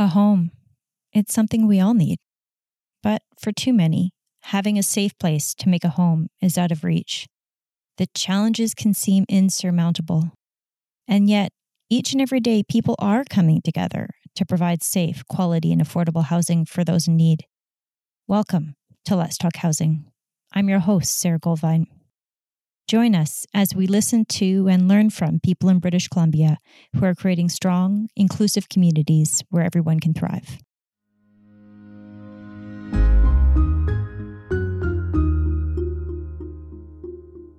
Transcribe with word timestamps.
A 0.00 0.06
home. 0.06 0.52
It's 1.12 1.34
something 1.34 1.66
we 1.66 1.80
all 1.80 1.92
need. 1.92 2.18
But 3.02 3.20
for 3.36 3.50
too 3.50 3.72
many, 3.72 4.12
having 4.42 4.78
a 4.78 4.82
safe 4.84 5.10
place 5.18 5.56
to 5.56 5.68
make 5.68 5.82
a 5.82 5.88
home 5.88 6.28
is 6.40 6.56
out 6.56 6.70
of 6.70 6.84
reach. 6.84 7.26
The 7.96 8.06
challenges 8.14 8.74
can 8.74 8.94
seem 8.94 9.24
insurmountable. 9.28 10.30
And 11.08 11.28
yet, 11.28 11.50
each 11.90 12.12
and 12.12 12.22
every 12.22 12.38
day, 12.38 12.62
people 12.62 12.94
are 13.00 13.24
coming 13.28 13.60
together 13.60 14.10
to 14.36 14.46
provide 14.46 14.84
safe, 14.84 15.24
quality, 15.28 15.72
and 15.72 15.82
affordable 15.82 16.26
housing 16.26 16.64
for 16.64 16.84
those 16.84 17.08
in 17.08 17.16
need. 17.16 17.46
Welcome 18.28 18.76
to 19.06 19.16
Let's 19.16 19.36
Talk 19.36 19.56
Housing. 19.56 20.04
I'm 20.52 20.68
your 20.68 20.78
host, 20.78 21.18
Sara 21.18 21.40
Goldvine. 21.40 21.86
Join 22.88 23.14
us 23.14 23.46
as 23.52 23.74
we 23.74 23.86
listen 23.86 24.24
to 24.40 24.66
and 24.66 24.88
learn 24.88 25.10
from 25.10 25.40
people 25.40 25.68
in 25.68 25.78
British 25.78 26.08
Columbia 26.08 26.56
who 26.96 27.04
are 27.04 27.14
creating 27.14 27.50
strong, 27.50 28.08
inclusive 28.16 28.70
communities 28.70 29.44
where 29.50 29.62
everyone 29.62 30.00
can 30.00 30.14
thrive. 30.14 30.56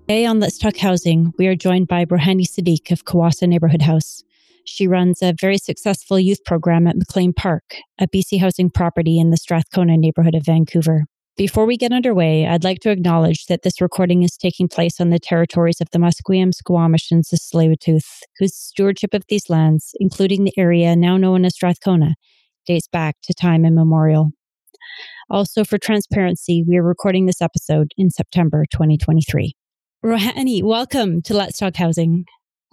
Today 0.07 0.25
on 0.25 0.39
Let's 0.39 0.57
Talk 0.57 0.77
Housing, 0.77 1.31
we 1.37 1.45
are 1.45 1.55
joined 1.55 1.87
by 1.87 2.05
Rohani 2.05 2.47
Seddiq 2.47 2.89
of 2.89 3.05
Kiwassa 3.05 3.47
Neighborhood 3.47 3.83
House. 3.83 4.23
She 4.65 4.87
runs 4.87 5.21
a 5.21 5.35
very 5.39 5.59
successful 5.59 6.19
youth 6.19 6.43
program 6.43 6.87
at 6.87 6.97
MacLean 6.97 7.33
Park, 7.33 7.75
a 7.99 8.07
BC 8.07 8.39
housing 8.39 8.71
property 8.71 9.19
in 9.19 9.29
the 9.29 9.37
Strathcona 9.37 9.95
neighborhood 9.95 10.33
of 10.33 10.43
Vancouver. 10.43 11.05
Before 11.39 11.65
we 11.65 11.77
get 11.77 11.93
underway, 11.93 12.45
I'd 12.45 12.65
like 12.65 12.79
to 12.81 12.91
acknowledge 12.91 13.45
that 13.45 13.61
this 13.61 13.79
recording 13.79 14.23
is 14.23 14.35
taking 14.35 14.67
place 14.67 14.99
on 14.99 15.09
the 15.09 15.19
territories 15.19 15.79
of 15.79 15.87
the 15.91 15.97
Musqueam, 15.97 16.53
Squamish, 16.53 17.11
and 17.11 17.23
Tsleil-Waututh, 17.23 18.23
whose 18.37 18.53
stewardship 18.53 19.13
of 19.13 19.23
these 19.29 19.49
lands, 19.49 19.91
including 20.01 20.43
the 20.43 20.51
area 20.57 20.97
now 20.97 21.15
known 21.15 21.45
as 21.45 21.53
Strathcona, 21.53 22.15
dates 22.67 22.89
back 22.89 23.15
to 23.23 23.33
time 23.33 23.63
immemorial. 23.63 24.31
Also, 25.29 25.63
for 25.63 25.77
transparency, 25.77 26.61
we 26.67 26.75
are 26.75 26.83
recording 26.83 27.25
this 27.25 27.41
episode 27.41 27.93
in 27.95 28.09
September 28.09 28.65
2023. 28.73 29.53
Rohani, 30.03 30.61
welcome 30.61 31.21
to 31.21 31.33
Let's 31.33 31.57
Talk 31.57 31.77
Housing. 31.77 32.25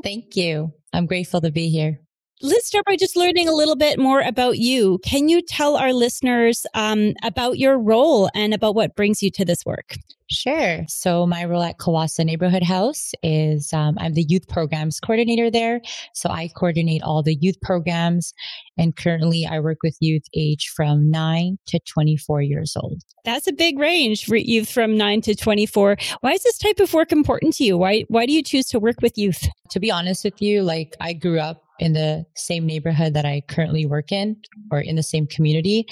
Thank 0.02 0.34
you. 0.34 0.72
I'm 0.92 1.06
grateful 1.06 1.40
to 1.40 1.52
be 1.52 1.68
here. 1.68 2.00
Let's 2.42 2.66
start 2.66 2.84
by 2.84 2.96
just 2.96 3.16
learning 3.16 3.48
a 3.48 3.54
little 3.54 3.76
bit 3.76 3.98
more 3.98 4.20
about 4.20 4.58
you. 4.58 4.98
Can 4.98 5.30
you 5.30 5.40
tell 5.40 5.74
our 5.78 5.94
listeners 5.94 6.66
um, 6.74 7.14
about 7.22 7.58
your 7.58 7.78
role 7.78 8.28
and 8.34 8.52
about 8.52 8.74
what 8.74 8.94
brings 8.94 9.22
you 9.22 9.30
to 9.30 9.44
this 9.46 9.64
work? 9.64 9.94
Sure. 10.28 10.84
So 10.86 11.26
my 11.26 11.46
role 11.46 11.62
at 11.62 11.78
Kiwassa 11.78 12.26
Neighborhood 12.26 12.62
House 12.62 13.12
is 13.22 13.72
um, 13.72 13.96
I'm 13.98 14.12
the 14.12 14.26
youth 14.28 14.46
programs 14.48 15.00
coordinator 15.00 15.50
there. 15.50 15.80
So 16.12 16.28
I 16.28 16.48
coordinate 16.48 17.02
all 17.02 17.22
the 17.22 17.36
youth 17.36 17.58
programs, 17.62 18.34
and 18.76 18.94
currently 18.94 19.46
I 19.46 19.60
work 19.60 19.78
with 19.82 19.96
youth 20.00 20.24
age 20.34 20.68
from 20.76 21.10
nine 21.10 21.58
to 21.68 21.78
24 21.78 22.42
years 22.42 22.76
old. 22.76 23.00
That's 23.24 23.46
a 23.46 23.52
big 23.52 23.78
range 23.78 24.26
for 24.26 24.36
youth 24.36 24.68
from 24.68 24.98
nine 24.98 25.22
to 25.22 25.34
24. 25.34 25.96
Why 26.20 26.32
is 26.32 26.42
this 26.42 26.58
type 26.58 26.80
of 26.80 26.92
work 26.92 27.12
important 27.12 27.54
to 27.54 27.64
you? 27.64 27.78
Why 27.78 28.04
Why 28.08 28.26
do 28.26 28.32
you 28.32 28.42
choose 28.42 28.66
to 28.66 28.78
work 28.78 29.00
with 29.00 29.16
youth? 29.16 29.48
To 29.70 29.80
be 29.80 29.90
honest 29.90 30.22
with 30.22 30.42
you, 30.42 30.62
like 30.62 30.96
I 31.00 31.14
grew 31.14 31.38
up 31.40 31.65
in 31.78 31.92
the 31.92 32.24
same 32.34 32.66
neighborhood 32.66 33.14
that 33.14 33.24
I 33.24 33.42
currently 33.48 33.86
work 33.86 34.12
in 34.12 34.36
or 34.70 34.80
in 34.80 34.96
the 34.96 35.02
same 35.02 35.26
community. 35.26 35.86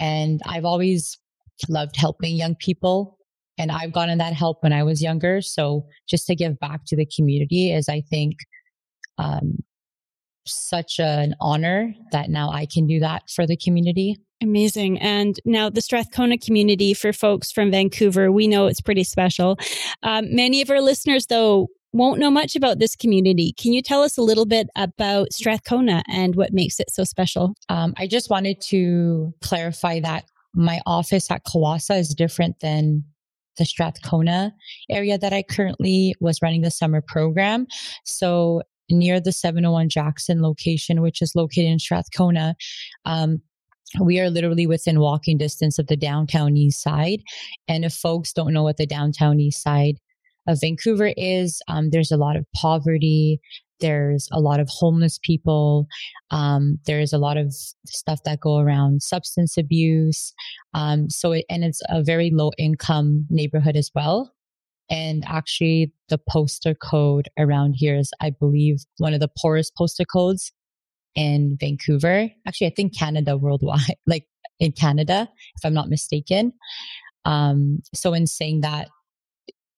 And 0.00 0.40
I've 0.46 0.64
always 0.64 1.18
loved 1.68 1.96
helping 1.96 2.36
young 2.36 2.54
people. 2.56 3.18
And 3.58 3.70
I've 3.70 3.92
gotten 3.92 4.18
that 4.18 4.32
help 4.32 4.62
when 4.62 4.72
I 4.72 4.82
was 4.82 5.02
younger. 5.02 5.42
So 5.42 5.86
just 6.08 6.26
to 6.26 6.34
give 6.34 6.58
back 6.58 6.80
to 6.86 6.96
the 6.96 7.06
community 7.06 7.72
is, 7.72 7.88
I 7.88 8.00
think, 8.00 8.36
um, 9.18 9.58
such 10.44 10.98
an 10.98 11.36
honor 11.40 11.94
that 12.10 12.28
now 12.28 12.50
I 12.50 12.66
can 12.66 12.86
do 12.86 12.98
that 13.00 13.24
for 13.30 13.46
the 13.46 13.56
community. 13.56 14.16
Amazing. 14.42 14.98
And 14.98 15.38
now 15.44 15.70
the 15.70 15.80
Strathcona 15.80 16.36
community 16.36 16.94
for 16.94 17.12
folks 17.12 17.52
from 17.52 17.70
Vancouver, 17.70 18.32
we 18.32 18.48
know 18.48 18.66
it's 18.66 18.80
pretty 18.80 19.04
special. 19.04 19.56
Um, 20.02 20.34
many 20.34 20.60
of 20.60 20.70
our 20.70 20.80
listeners, 20.80 21.26
though, 21.26 21.68
won't 21.92 22.18
know 22.18 22.30
much 22.30 22.56
about 22.56 22.78
this 22.78 22.96
community. 22.96 23.54
Can 23.58 23.72
you 23.72 23.82
tell 23.82 24.02
us 24.02 24.16
a 24.16 24.22
little 24.22 24.46
bit 24.46 24.68
about 24.76 25.32
Strathcona 25.32 26.02
and 26.08 26.34
what 26.34 26.52
makes 26.52 26.80
it 26.80 26.90
so 26.90 27.04
special? 27.04 27.54
Um, 27.68 27.94
I 27.98 28.06
just 28.06 28.30
wanted 28.30 28.60
to 28.68 29.32
clarify 29.42 30.00
that 30.00 30.24
my 30.54 30.80
office 30.86 31.30
at 31.30 31.44
Kiwassa 31.44 31.98
is 31.98 32.14
different 32.14 32.60
than 32.60 33.04
the 33.58 33.64
Strathcona 33.64 34.54
area 34.90 35.18
that 35.18 35.32
I 35.32 35.42
currently 35.42 36.14
was 36.20 36.40
running 36.42 36.62
the 36.62 36.70
summer 36.70 37.02
program. 37.06 37.66
So 38.04 38.62
near 38.90 39.20
the 39.20 39.32
701 39.32 39.90
Jackson 39.90 40.42
location, 40.42 41.02
which 41.02 41.20
is 41.20 41.34
located 41.34 41.66
in 41.66 41.78
Strathcona, 41.78 42.56
um, 43.04 43.42
we 44.00 44.18
are 44.20 44.30
literally 44.30 44.66
within 44.66 45.00
walking 45.00 45.36
distance 45.36 45.78
of 45.78 45.86
the 45.86 45.96
downtown 45.96 46.56
east 46.56 46.82
side. 46.82 47.22
And 47.68 47.84
if 47.84 47.92
folks 47.92 48.32
don't 48.32 48.54
know 48.54 48.62
what 48.62 48.78
the 48.78 48.86
downtown 48.86 49.38
east 49.38 49.62
side 49.62 49.98
of 50.46 50.60
Vancouver 50.60 51.12
is. 51.16 51.60
Um, 51.68 51.90
there's 51.90 52.10
a 52.10 52.16
lot 52.16 52.36
of 52.36 52.46
poverty. 52.56 53.40
There's 53.80 54.28
a 54.32 54.40
lot 54.40 54.60
of 54.60 54.68
homeless 54.70 55.18
people. 55.22 55.86
Um, 56.30 56.78
there's 56.86 57.12
a 57.12 57.18
lot 57.18 57.36
of 57.36 57.52
stuff 57.86 58.20
that 58.24 58.40
go 58.40 58.58
around 58.58 59.02
substance 59.02 59.56
abuse. 59.56 60.32
Um, 60.72 61.10
so 61.10 61.32
it, 61.32 61.44
and 61.50 61.64
it's 61.64 61.80
a 61.88 62.02
very 62.02 62.30
low 62.32 62.52
income 62.58 63.26
neighborhood 63.28 63.76
as 63.76 63.90
well. 63.94 64.32
And 64.88 65.24
actually, 65.26 65.92
the 66.08 66.18
postal 66.28 66.74
code 66.74 67.28
around 67.38 67.74
here 67.76 67.96
is, 67.96 68.10
I 68.20 68.30
believe, 68.30 68.84
one 68.98 69.14
of 69.14 69.20
the 69.20 69.30
poorest 69.40 69.74
postal 69.76 70.04
codes 70.04 70.52
in 71.14 71.56
Vancouver. 71.58 72.28
Actually, 72.46 72.66
I 72.68 72.72
think 72.76 72.96
Canada 72.96 73.36
worldwide, 73.36 73.80
like 74.06 74.26
in 74.60 74.72
Canada, 74.72 75.28
if 75.56 75.64
I'm 75.64 75.74
not 75.74 75.88
mistaken. 75.88 76.52
Um, 77.24 77.80
so 77.94 78.14
in 78.14 78.26
saying 78.26 78.60
that, 78.60 78.88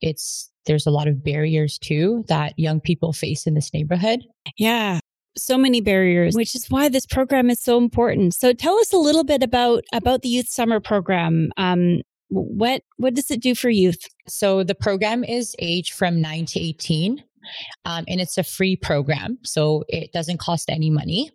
it's 0.01 0.51
there's 0.67 0.87
a 0.87 0.91
lot 0.91 1.09
of 1.09 1.23
barriers 1.23 1.79
too 1.79 2.25
that 2.29 2.55
young 2.59 2.81
people 2.81 3.13
face 3.13 3.47
in 3.47 3.55
this 3.55 3.73
neighborhood. 3.73 4.21
Yeah. 4.57 5.01
So 5.37 5.59
many 5.59 5.81
barriers, 5.81 6.37
which 6.37 6.55
is 6.55 6.71
why 6.71 6.89
this 6.89 7.07
program 7.07 7.51
is 7.51 7.61
so 7.61 7.77
important. 7.77 8.35
So 8.35 8.53
tell 8.53 8.79
us 8.79 8.93
a 8.93 8.99
little 8.99 9.25
bit 9.25 9.43
about 9.43 9.83
about 9.93 10.23
the 10.23 10.29
youth 10.29 10.49
summer 10.49 10.79
program. 10.79 11.51
Um, 11.57 12.03
what 12.29 12.83
what 12.99 13.15
does 13.15 13.31
it 13.31 13.43
do 13.43 13.55
for 13.55 13.69
youth? 13.69 13.99
So 14.29 14.63
the 14.63 14.77
program 14.77 15.25
is 15.25 15.57
age 15.59 15.93
from 15.93 16.21
nine 16.21 16.47
to 16.47 16.61
eighteen, 16.61 17.23
um, 17.85 18.05
and 18.07 18.21
it's 18.21 18.39
a 18.39 18.45
free 18.45 18.77
program, 18.77 19.39
so 19.43 19.85
it 19.89 20.13
doesn't 20.13 20.39
cost 20.39 20.71
any 20.71 20.89
money. 20.89 21.33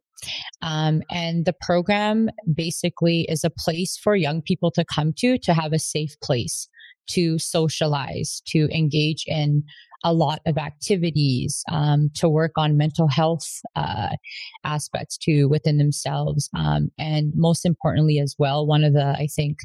Um, 0.62 1.02
and 1.10 1.46
the 1.46 1.56
program 1.62 2.30
basically 2.54 3.22
is 3.30 3.44
a 3.44 3.50
place 3.50 3.98
for 3.98 4.16
young 4.16 4.42
people 4.42 4.72
to 4.72 4.86
come 4.86 5.14
to 5.18 5.38
to 5.40 5.54
have 5.54 5.74
a 5.74 5.80
safe 5.80 6.18
place 6.22 6.69
to 7.10 7.40
socialize, 7.40 8.42
to 8.48 8.68
engage 8.76 9.26
in 9.28 9.64
a 10.04 10.14
lot 10.14 10.40
of 10.46 10.58
activities, 10.58 11.64
um, 11.72 12.10
to 12.16 12.30
work 12.30 12.54
on 12.56 12.78
mental 12.78 13.08
health 13.08 13.62
uh, 13.76 14.16
aspects 14.64 15.18
too 15.18 15.50
within 15.50 15.78
themselves. 15.78 16.50
Um, 16.56 16.90
and 16.98 17.34
most 17.36 17.66
importantly, 17.66 18.20
as 18.20 18.36
well, 18.40 18.66
one 18.66 18.84
of 18.84 18.94
the, 18.94 19.10
I 19.10 19.28
think, 19.28 19.60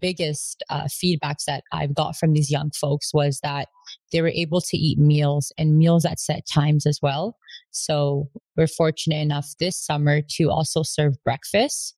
biggest 0.00 0.62
uh, 0.68 0.84
feedbacks 0.84 1.44
that 1.46 1.64
I've 1.72 1.94
got 1.94 2.16
from 2.16 2.32
these 2.32 2.50
young 2.50 2.70
folks 2.72 3.14
was 3.14 3.40
that 3.42 3.68
they 4.12 4.20
were 4.20 4.28
able 4.28 4.60
to 4.60 4.76
eat 4.76 4.98
meals 4.98 5.52
and 5.56 5.78
meals 5.78 6.04
at 6.04 6.20
set 6.20 6.46
times 6.46 6.86
as 6.86 6.98
well. 7.00 7.36
So 7.70 8.28
we're 8.56 8.66
fortunate 8.66 9.20
enough 9.22 9.54
this 9.58 9.78
summer 9.78 10.20
to 10.36 10.50
also 10.50 10.82
serve 10.82 11.22
breakfast 11.24 11.94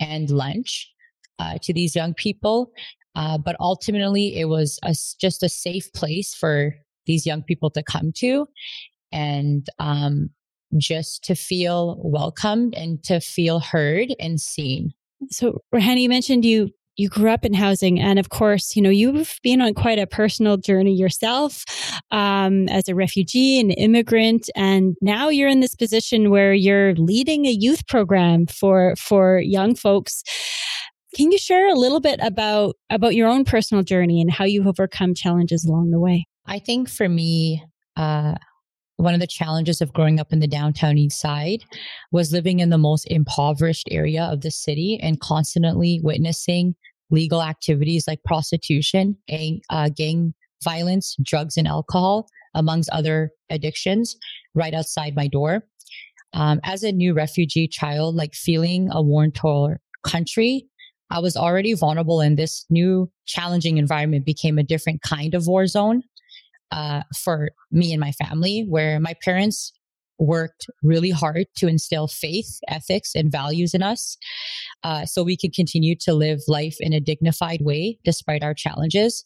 and 0.00 0.30
lunch 0.30 0.90
uh, 1.38 1.58
to 1.62 1.72
these 1.72 1.94
young 1.94 2.14
people. 2.14 2.72
Uh, 3.14 3.38
but 3.38 3.56
ultimately, 3.60 4.38
it 4.38 4.46
was 4.46 4.78
a, 4.82 4.94
just 5.20 5.42
a 5.42 5.48
safe 5.48 5.92
place 5.92 6.34
for 6.34 6.74
these 7.06 7.26
young 7.26 7.42
people 7.42 7.70
to 7.70 7.82
come 7.82 8.12
to 8.12 8.46
and 9.12 9.66
um, 9.78 10.30
just 10.76 11.24
to 11.24 11.34
feel 11.34 12.00
welcomed 12.04 12.74
and 12.74 13.02
to 13.04 13.20
feel 13.20 13.58
heard 13.58 14.14
and 14.20 14.40
seen. 14.40 14.92
So, 15.30 15.60
Rohani, 15.74 16.02
you 16.02 16.08
mentioned 16.08 16.44
you 16.44 16.70
you 16.96 17.08
grew 17.08 17.30
up 17.30 17.46
in 17.46 17.54
housing 17.54 17.98
and 17.98 18.18
of 18.18 18.28
course 18.28 18.76
you 18.76 18.82
know 18.82 18.90
you've 18.90 19.38
been 19.42 19.62
on 19.62 19.72
quite 19.72 19.98
a 19.98 20.06
personal 20.06 20.58
journey 20.58 20.92
yourself 20.92 21.64
um, 22.10 22.68
as 22.68 22.88
a 22.88 22.94
refugee 22.94 23.58
and 23.58 23.72
immigrant 23.78 24.50
and 24.54 24.96
now 25.00 25.28
you're 25.28 25.48
in 25.48 25.60
this 25.60 25.74
position 25.74 26.30
where 26.30 26.52
you're 26.52 26.94
leading 26.96 27.46
a 27.46 27.50
youth 27.50 27.86
program 27.86 28.46
for 28.46 28.94
for 28.96 29.38
young 29.38 29.74
folks 29.74 30.22
can 31.14 31.32
you 31.32 31.38
share 31.38 31.68
a 31.68 31.74
little 31.74 32.00
bit 32.00 32.20
about 32.22 32.76
about 32.90 33.14
your 33.14 33.28
own 33.28 33.44
personal 33.44 33.82
journey 33.82 34.20
and 34.20 34.30
how 34.30 34.44
you've 34.44 34.66
overcome 34.66 35.14
challenges 35.14 35.64
along 35.64 35.90
the 35.90 36.00
way? 36.00 36.26
I 36.46 36.58
think 36.58 36.88
for 36.88 37.08
me, 37.08 37.62
uh, 37.96 38.34
one 38.96 39.14
of 39.14 39.20
the 39.20 39.26
challenges 39.26 39.80
of 39.80 39.92
growing 39.92 40.20
up 40.20 40.32
in 40.32 40.40
the 40.40 40.46
downtown 40.46 40.98
east 40.98 41.20
side 41.20 41.64
was 42.12 42.32
living 42.32 42.60
in 42.60 42.70
the 42.70 42.78
most 42.78 43.06
impoverished 43.10 43.88
area 43.90 44.24
of 44.24 44.42
the 44.42 44.50
city 44.50 44.98
and 45.02 45.20
constantly 45.20 46.00
witnessing 46.02 46.74
legal 47.10 47.42
activities 47.42 48.06
like 48.06 48.22
prostitution, 48.24 49.16
gang, 49.26 49.60
uh, 49.70 49.88
gang 49.88 50.34
violence, 50.62 51.16
drugs, 51.22 51.56
and 51.56 51.66
alcohol, 51.66 52.28
amongst 52.54 52.90
other 52.90 53.30
addictions, 53.48 54.16
right 54.54 54.74
outside 54.74 55.14
my 55.16 55.26
door. 55.26 55.64
um, 56.34 56.60
as 56.64 56.82
a 56.82 56.92
new 56.92 57.14
refugee 57.14 57.66
child, 57.66 58.14
like 58.14 58.34
feeling 58.34 58.88
a 58.92 59.02
war 59.02 59.28
torn 59.28 59.78
country, 60.04 60.66
I 61.10 61.18
was 61.18 61.36
already 61.36 61.74
vulnerable 61.74 62.20
and 62.20 62.38
this 62.38 62.64
new 62.70 63.10
challenging 63.26 63.78
environment 63.78 64.24
became 64.24 64.58
a 64.58 64.62
different 64.62 65.02
kind 65.02 65.34
of 65.34 65.46
war 65.46 65.66
zone 65.66 66.02
uh, 66.70 67.02
for 67.16 67.50
me 67.70 67.92
and 67.92 68.00
my 68.00 68.12
family, 68.12 68.64
where 68.68 69.00
my 69.00 69.14
parents 69.22 69.72
worked 70.18 70.68
really 70.82 71.10
hard 71.10 71.46
to 71.56 71.66
instill 71.66 72.06
faith, 72.06 72.60
ethics, 72.68 73.14
and 73.14 73.32
values 73.32 73.74
in 73.74 73.82
us 73.82 74.16
uh, 74.84 75.04
so 75.06 75.22
we 75.22 75.36
could 75.36 75.54
continue 75.54 75.96
to 75.96 76.12
live 76.12 76.40
life 76.46 76.76
in 76.78 76.92
a 76.92 77.00
dignified 77.00 77.62
way 77.62 77.98
despite 78.04 78.42
our 78.42 78.54
challenges. 78.54 79.24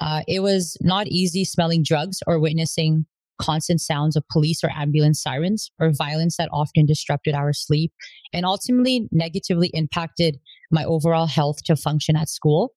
Uh, 0.00 0.22
it 0.26 0.40
was 0.40 0.76
not 0.80 1.06
easy 1.06 1.44
smelling 1.44 1.82
drugs 1.82 2.22
or 2.26 2.38
witnessing 2.38 3.06
constant 3.38 3.80
sounds 3.80 4.16
of 4.16 4.24
police 4.30 4.62
or 4.62 4.70
ambulance 4.70 5.22
sirens 5.22 5.70
or 5.80 5.90
violence 5.90 6.36
that 6.36 6.48
often 6.52 6.86
disrupted 6.86 7.34
our 7.34 7.52
sleep 7.52 7.92
and 8.32 8.44
ultimately 8.44 9.08
negatively 9.12 9.70
impacted 9.74 10.38
my 10.70 10.84
overall 10.84 11.26
health 11.26 11.58
to 11.64 11.76
function 11.76 12.16
at 12.16 12.28
school. 12.28 12.72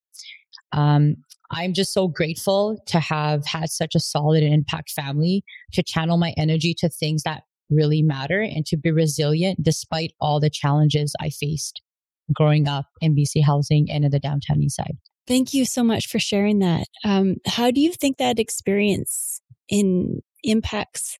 Um, 0.72 1.16
I'm 1.52 1.74
just 1.74 1.94
so 1.94 2.08
grateful 2.08 2.78
to 2.88 3.00
have 3.00 3.46
had 3.46 3.70
such 3.70 3.96
a 3.96 4.00
solid 4.00 4.44
and 4.44 4.54
impact 4.54 4.92
family 4.92 5.44
to 5.74 5.84
channel 5.84 6.18
my 6.18 6.34
energy 6.38 6.74
to 6.80 6.90
things 6.90 7.24
that 7.24 7.44
really 7.70 8.02
matter 8.02 8.42
and 8.42 8.66
to 8.66 8.78
be 8.78 8.92
resilient 8.92 9.62
despite 9.62 10.14
all 10.20 10.40
the 10.40 10.50
challenges 10.50 11.14
I 11.20 11.30
faced 11.30 11.82
growing 12.34 12.68
up 12.68 12.86
in 13.02 13.16
BC 13.16 13.44
housing 13.44 13.90
and 13.90 14.04
in 14.04 14.12
the 14.12 14.20
downtown 14.20 14.62
east 14.62 14.76
side. 14.76 14.98
Thank 15.28 15.54
you 15.54 15.66
so 15.66 15.84
much 15.84 16.08
for 16.08 16.20
sharing 16.20 16.60
that. 16.60 16.88
Um, 17.04 17.36
how 17.46 17.72
do 17.72 17.82
you 17.82 17.92
think 17.92 18.18
that 18.18 18.40
experience 18.40 19.42
in 19.70 20.22
impacts 20.48 21.18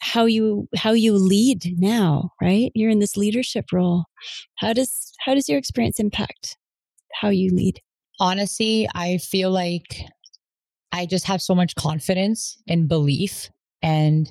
how 0.00 0.26
you 0.26 0.68
how 0.76 0.92
you 0.92 1.14
lead 1.14 1.74
now? 1.78 2.30
Right, 2.40 2.70
you're 2.74 2.90
in 2.90 2.98
this 2.98 3.16
leadership 3.16 3.66
role. 3.72 4.04
How 4.56 4.72
does 4.72 5.12
how 5.20 5.34
does 5.34 5.48
your 5.48 5.58
experience 5.58 5.98
impact 5.98 6.56
how 7.14 7.28
you 7.30 7.50
lead? 7.54 7.80
Honestly, 8.20 8.88
I 8.94 9.18
feel 9.18 9.50
like 9.50 10.02
I 10.92 11.06
just 11.06 11.26
have 11.26 11.42
so 11.42 11.54
much 11.54 11.74
confidence 11.74 12.60
and 12.68 12.88
belief 12.88 13.50
and 13.82 14.30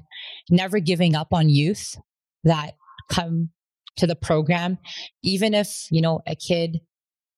never 0.50 0.79
giving 0.79 1.15
up 1.15 1.33
on 1.33 1.50
youth 1.50 1.97
that 2.44 2.71
come 3.09 3.50
to 3.97 4.07
the 4.07 4.15
program, 4.15 4.77
even 5.24 5.53
if, 5.53 5.88
you 5.91 6.01
know, 6.01 6.21
a 6.27 6.35
kid 6.35 6.79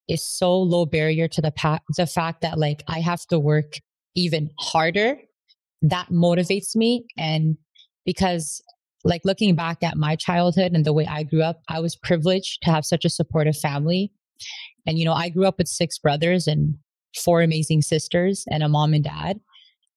is 0.07 0.25
so 0.25 0.57
low 0.57 0.85
barrier 0.85 1.27
to 1.27 1.41
the, 1.41 1.51
pa- 1.51 1.79
the 1.97 2.07
fact 2.07 2.41
that 2.41 2.57
like 2.57 2.83
I 2.87 2.99
have 2.99 3.25
to 3.27 3.39
work 3.39 3.79
even 4.15 4.49
harder, 4.59 5.17
that 5.81 6.09
motivates 6.09 6.75
me. 6.75 7.05
And 7.17 7.57
because 8.05 8.61
like 9.03 9.21
looking 9.23 9.55
back 9.55 9.81
at 9.83 9.97
my 9.97 10.15
childhood 10.15 10.73
and 10.73 10.85
the 10.85 10.93
way 10.93 11.05
I 11.05 11.23
grew 11.23 11.41
up, 11.41 11.61
I 11.69 11.79
was 11.79 11.95
privileged 11.95 12.61
to 12.63 12.71
have 12.71 12.85
such 12.85 13.05
a 13.05 13.09
supportive 13.09 13.55
family. 13.57 14.11
And, 14.85 14.97
you 14.97 15.05
know, 15.05 15.13
I 15.13 15.29
grew 15.29 15.45
up 15.45 15.57
with 15.57 15.67
six 15.67 15.97
brothers 15.97 16.47
and 16.47 16.75
four 17.15 17.41
amazing 17.41 17.81
sisters 17.81 18.43
and 18.49 18.63
a 18.63 18.69
mom 18.69 18.93
and 18.93 19.03
dad. 19.03 19.39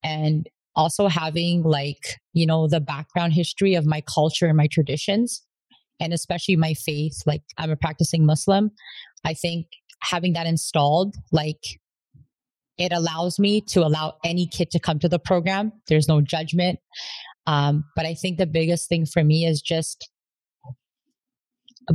And 0.05 0.49
also 0.75 1.09
having 1.09 1.63
like, 1.63 2.19
you 2.33 2.47
know, 2.47 2.69
the 2.69 2.81
background 2.81 3.33
history 3.33 3.75
of 3.75 3.87
my 3.87 4.03
culture 4.03 4.47
and 4.47 4.57
my 4.57 4.69
traditions 4.69 5.43
and 6.01 6.13
especially 6.13 6.57
my 6.57 6.75
faith, 6.75 7.23
like 7.27 7.43
I'm 7.59 7.71
a 7.71 7.77
practicing 7.77 8.27
Muslim. 8.27 8.71
I 9.25 9.35
think 9.35 9.67
having 10.01 10.33
that 10.33 10.47
installed, 10.47 11.15
like 11.31 11.63
it 12.83 12.93
allows 12.93 13.39
me 13.39 13.61
to 13.61 13.87
allow 13.87 14.15
any 14.25 14.47
kid 14.47 14.71
to 14.73 14.81
come 14.81 14.99
to 14.99 15.09
the 15.09 15.19
program. 15.19 15.73
There's 15.89 16.09
no 16.09 16.21
judgment. 16.21 16.81
Um, 17.47 17.85
but 17.97 18.07
I 18.07 18.15
think 18.15 18.39
the 18.39 18.47
biggest 18.47 18.89
thing 18.89 19.07
for 19.07 19.23
me 19.23 19.47
is 19.47 19.63
just 19.63 20.09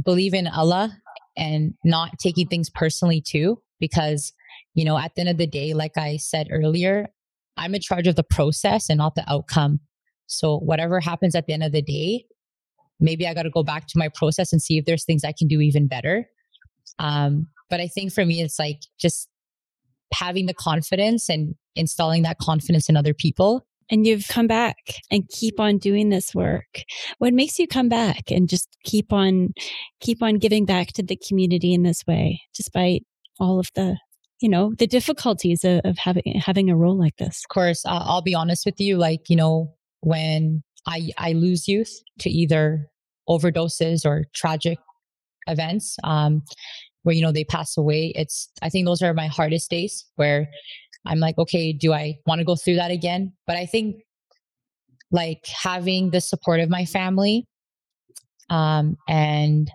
believe 0.04 0.34
in 0.34 0.48
Allah 0.48 0.98
and 1.36 1.74
not 1.84 2.18
taking 2.20 2.48
things 2.48 2.70
personally 2.70 3.22
too, 3.22 3.62
because, 3.80 4.34
you 4.74 4.86
know, 4.86 4.98
at 4.98 5.16
the 5.16 5.22
end 5.22 5.30
of 5.30 5.38
the 5.38 5.48
day, 5.48 5.74
like 5.74 5.98
I 5.98 6.18
said 6.18 6.48
earlier, 6.52 7.08
I'm 7.58 7.76
in 7.76 7.82
charge 7.82 8.08
of 8.08 8.16
the 8.16 8.24
process 8.24 8.90
and 8.90 8.98
not 8.98 9.16
the 9.16 9.30
outcome. 9.30 9.80
So 10.28 10.58
whatever 10.60 11.00
happens 11.00 11.36
at 11.36 11.48
the 11.48 11.54
end 11.54 11.64
of 11.64 11.72
the 11.72 11.82
day, 11.82 12.26
maybe 13.00 13.28
I 13.28 13.34
got 13.34 13.44
to 13.44 13.50
go 13.50 13.64
back 13.64 13.88
to 13.88 13.98
my 13.98 14.10
process 14.10 14.52
and 14.52 14.62
see 14.62 14.78
if 14.78 14.86
there's 14.86 15.06
things 15.06 15.24
I 15.24 15.34
can 15.38 15.48
do 15.48 15.62
even 15.62 15.88
better. 15.88 16.28
Um, 17.00 17.48
but 17.70 17.80
I 17.80 17.88
think 17.88 18.14
for 18.14 18.26
me, 18.26 18.42
it's 18.42 18.60
like 18.60 18.80
just 19.00 19.30
having 20.14 20.46
the 20.46 20.54
confidence 20.54 21.30
and 21.30 21.56
installing 21.76 22.24
that 22.24 22.38
confidence 22.40 22.90
in 22.90 22.98
other 22.98 23.14
people. 23.14 23.66
And 23.90 24.06
you've 24.06 24.28
come 24.28 24.48
back 24.48 24.76
and 25.10 25.28
keep 25.30 25.62
on 25.62 25.78
doing 25.78 26.10
this 26.10 26.36
work. 26.36 26.84
What 27.20 27.34
makes 27.34 27.58
you 27.58 27.68
come 27.68 27.88
back 27.88 28.30
and 28.30 28.50
just 28.50 28.68
keep 28.84 29.14
on, 29.14 29.54
keep 30.02 30.22
on 30.22 30.40
giving 30.40 30.66
back 30.66 30.90
to 30.94 31.04
the 31.04 31.16
community 31.16 31.74
in 31.74 31.84
this 31.84 32.06
way, 32.06 32.42
despite 32.54 33.06
all 33.40 33.60
of 33.60 33.70
the 33.76 33.98
you 34.40 34.50
know 34.50 34.74
the 34.78 34.88
difficulties 34.88 35.64
of, 35.64 35.82
of 35.84 35.98
having 35.98 36.40
having 36.44 36.70
a 36.70 36.76
role 36.76 36.98
like 36.98 37.16
this 37.18 37.44
of 37.44 37.54
course 37.54 37.86
uh, 37.86 38.04
i'll 38.06 38.22
be 38.22 38.36
honest 38.36 38.66
with 38.66 38.80
you 38.80 38.98
like 38.98 39.30
you 39.30 39.36
know 39.36 39.74
when 40.02 40.64
i 40.86 41.10
i 41.18 41.34
lose 41.34 41.68
youth 41.68 42.02
to 42.20 42.30
either 42.30 42.88
overdoses 43.28 44.06
or 44.06 44.26
tragic 44.34 44.78
events 45.48 45.98
um 46.04 46.44
where 47.08 47.16
you 47.16 47.22
know 47.22 47.32
they 47.32 47.46
pass 47.46 47.78
away 47.78 48.12
it's 48.16 48.50
i 48.62 48.68
think 48.68 48.86
those 48.86 49.02
are 49.02 49.14
my 49.14 49.28
hardest 49.28 49.70
days 49.70 50.06
where 50.18 50.46
i'm 51.06 51.20
like 51.20 51.38
okay 51.38 51.72
do 51.72 51.94
i 51.94 52.14
want 52.26 52.40
to 52.40 52.44
go 52.46 52.54
through 52.54 52.76
that 52.76 52.92
again 52.92 53.32
but 53.48 53.56
i 53.56 53.66
think 53.66 53.96
like 55.10 55.46
having 55.48 56.10
the 56.12 56.20
support 56.20 56.60
of 56.60 56.70
my 56.70 56.84
family 56.84 57.48
um 58.50 58.98
and 59.08 59.72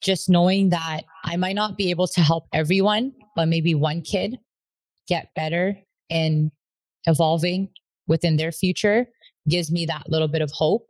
just 0.00 0.28
knowing 0.28 0.70
that 0.70 1.02
I 1.24 1.36
might 1.36 1.54
not 1.54 1.76
be 1.76 1.90
able 1.90 2.06
to 2.08 2.20
help 2.22 2.46
everyone, 2.52 3.12
but 3.36 3.48
maybe 3.48 3.74
one 3.74 4.00
kid 4.00 4.38
get 5.06 5.28
better 5.34 5.76
and 6.08 6.50
evolving 7.06 7.68
within 8.06 8.36
their 8.36 8.50
future 8.50 9.06
gives 9.48 9.70
me 9.70 9.84
that 9.86 10.08
little 10.08 10.28
bit 10.28 10.42
of 10.42 10.50
hope. 10.52 10.86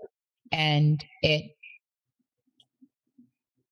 And 0.52 1.04
it 1.22 1.50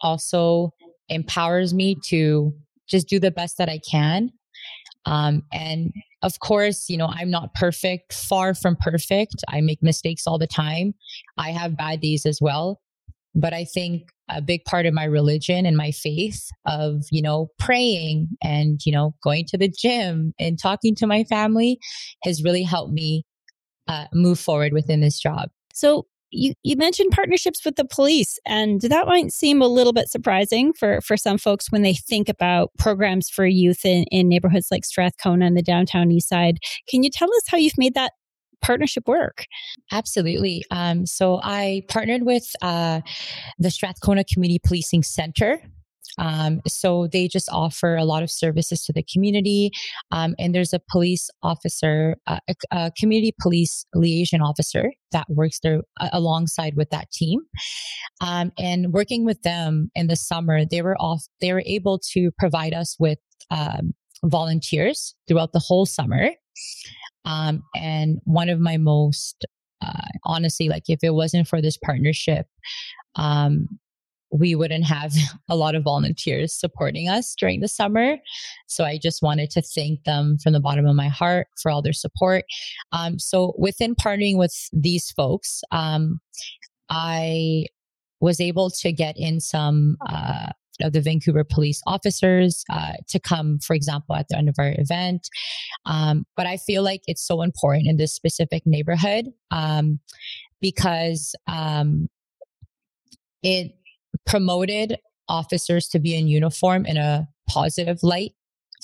also 0.00 0.72
empowers 1.08 1.74
me 1.74 1.96
to 2.06 2.52
just 2.88 3.08
do 3.08 3.18
the 3.18 3.30
best 3.30 3.58
that 3.58 3.68
I 3.68 3.78
can. 3.78 4.30
Um, 5.06 5.42
and 5.52 5.92
of 6.22 6.40
course, 6.40 6.88
you 6.88 6.96
know, 6.96 7.06
I'm 7.06 7.30
not 7.30 7.54
perfect, 7.54 8.12
far 8.12 8.54
from 8.54 8.76
perfect. 8.76 9.44
I 9.48 9.60
make 9.60 9.82
mistakes 9.82 10.26
all 10.26 10.38
the 10.38 10.46
time. 10.46 10.94
I 11.36 11.50
have 11.50 11.76
bad 11.76 12.00
days 12.00 12.26
as 12.26 12.40
well. 12.40 12.80
But 13.34 13.52
I 13.52 13.64
think 13.64 14.08
a 14.28 14.42
big 14.42 14.64
part 14.64 14.84
of 14.84 14.94
my 14.94 15.04
religion 15.04 15.64
and 15.64 15.76
my 15.76 15.92
faith 15.92 16.48
of, 16.66 17.04
you 17.10 17.22
know, 17.22 17.48
praying 17.58 18.28
and, 18.42 18.80
you 18.84 18.92
know, 18.92 19.14
going 19.22 19.44
to 19.48 19.58
the 19.58 19.68
gym 19.68 20.34
and 20.38 20.58
talking 20.58 20.94
to 20.96 21.06
my 21.06 21.24
family 21.24 21.78
has 22.24 22.42
really 22.42 22.62
helped 22.62 22.92
me 22.92 23.24
uh, 23.86 24.06
move 24.12 24.38
forward 24.38 24.72
within 24.72 25.00
this 25.00 25.18
job. 25.18 25.50
So 25.72 26.06
you, 26.30 26.54
you 26.62 26.76
mentioned 26.76 27.10
partnerships 27.12 27.64
with 27.64 27.76
the 27.76 27.84
police, 27.84 28.38
and 28.46 28.80
that 28.82 29.06
might 29.06 29.32
seem 29.32 29.62
a 29.62 29.66
little 29.66 29.92
bit 29.92 30.08
surprising 30.08 30.72
for, 30.72 31.00
for 31.00 31.16
some 31.16 31.38
folks 31.38 31.70
when 31.70 31.82
they 31.82 31.94
think 31.94 32.28
about 32.28 32.70
programs 32.78 33.28
for 33.28 33.46
youth 33.46 33.84
in, 33.84 34.04
in 34.04 34.28
neighborhoods 34.28 34.68
like 34.70 34.84
Strathcona 34.84 35.46
and 35.46 35.56
the 35.56 35.62
downtown 35.62 36.10
east 36.10 36.28
side. 36.28 36.58
Can 36.88 37.02
you 37.02 37.10
tell 37.10 37.28
us 37.28 37.42
how 37.48 37.58
you've 37.58 37.78
made 37.78 37.94
that 37.94 38.12
partnership 38.60 39.06
work? 39.06 39.46
Absolutely. 39.92 40.64
Um, 40.70 41.06
so 41.06 41.40
I 41.42 41.82
partnered 41.88 42.24
with 42.24 42.50
uh, 42.62 43.00
the 43.58 43.70
Strathcona 43.70 44.24
Community 44.24 44.60
Policing 44.62 45.02
Center. 45.02 45.62
Um, 46.16 46.60
so 46.66 47.06
they 47.06 47.28
just 47.28 47.48
offer 47.52 47.96
a 47.96 48.04
lot 48.04 48.22
of 48.22 48.30
services 48.30 48.84
to 48.84 48.92
the 48.92 49.04
community. 49.12 49.70
Um, 50.10 50.34
and 50.38 50.54
there's 50.54 50.72
a 50.72 50.80
police 50.90 51.28
officer, 51.42 52.16
uh, 52.26 52.40
a, 52.48 52.54
a, 52.72 52.92
community 52.98 53.34
police 53.40 53.84
liaison 53.94 54.40
officer 54.40 54.90
that 55.12 55.26
works 55.28 55.60
there 55.62 55.82
uh, 56.00 56.08
alongside 56.12 56.76
with 56.76 56.90
that 56.90 57.10
team. 57.12 57.40
Um, 58.20 58.52
and 58.58 58.92
working 58.92 59.24
with 59.24 59.42
them 59.42 59.90
in 59.94 60.06
the 60.08 60.16
summer, 60.16 60.64
they 60.64 60.82
were 60.82 60.96
off, 60.96 61.22
they 61.40 61.52
were 61.52 61.62
able 61.66 62.00
to 62.12 62.30
provide 62.38 62.74
us 62.74 62.96
with 62.98 63.18
um, 63.50 63.94
volunteers 64.24 65.14
throughout 65.26 65.52
the 65.52 65.60
whole 65.60 65.86
summer. 65.86 66.30
Um, 67.24 67.62
and 67.76 68.18
one 68.24 68.48
of 68.48 68.58
my 68.58 68.76
most, 68.76 69.46
uh, 69.82 70.08
honestly, 70.24 70.68
like 70.68 70.84
if 70.88 71.00
it 71.02 71.10
wasn't 71.10 71.46
for 71.46 71.60
this 71.60 71.76
partnership, 71.76 72.46
um, 73.16 73.68
we 74.30 74.54
wouldn't 74.54 74.84
have 74.84 75.12
a 75.48 75.56
lot 75.56 75.74
of 75.74 75.82
volunteers 75.82 76.58
supporting 76.58 77.08
us 77.08 77.34
during 77.34 77.60
the 77.60 77.68
summer. 77.68 78.16
So 78.66 78.84
I 78.84 78.98
just 78.98 79.22
wanted 79.22 79.50
to 79.50 79.62
thank 79.62 80.04
them 80.04 80.38
from 80.42 80.52
the 80.52 80.60
bottom 80.60 80.86
of 80.86 80.96
my 80.96 81.08
heart 81.08 81.48
for 81.60 81.70
all 81.70 81.82
their 81.82 81.92
support. 81.92 82.44
Um, 82.92 83.18
so 83.18 83.54
within 83.58 83.94
partnering 83.94 84.36
with 84.38 84.54
these 84.72 85.10
folks, 85.10 85.62
um, 85.70 86.20
I 86.90 87.66
was 88.20 88.40
able 88.40 88.70
to 88.70 88.92
get 88.92 89.16
in 89.16 89.40
some 89.40 89.96
uh, 90.08 90.50
of 90.80 90.92
the 90.92 91.00
Vancouver 91.00 91.44
police 91.44 91.82
officers 91.86 92.64
uh, 92.70 92.94
to 93.08 93.18
come, 93.18 93.58
for 93.58 93.74
example, 93.74 94.14
at 94.14 94.26
the 94.28 94.36
end 94.36 94.48
of 94.48 94.54
our 94.58 94.74
event. 94.78 95.28
Um, 95.86 96.24
but 96.36 96.46
I 96.46 96.56
feel 96.56 96.82
like 96.82 97.02
it's 97.06 97.26
so 97.26 97.42
important 97.42 97.86
in 97.86 97.96
this 97.96 98.14
specific 98.14 98.62
neighborhood 98.64 99.26
um, 99.50 100.00
because 100.60 101.34
um, 101.46 102.08
it 103.42 103.72
promoted 104.28 104.98
officers 105.28 105.88
to 105.88 105.98
be 105.98 106.14
in 106.14 106.28
uniform 106.28 106.86
in 106.86 106.96
a 106.96 107.26
positive 107.48 107.98
light 108.02 108.32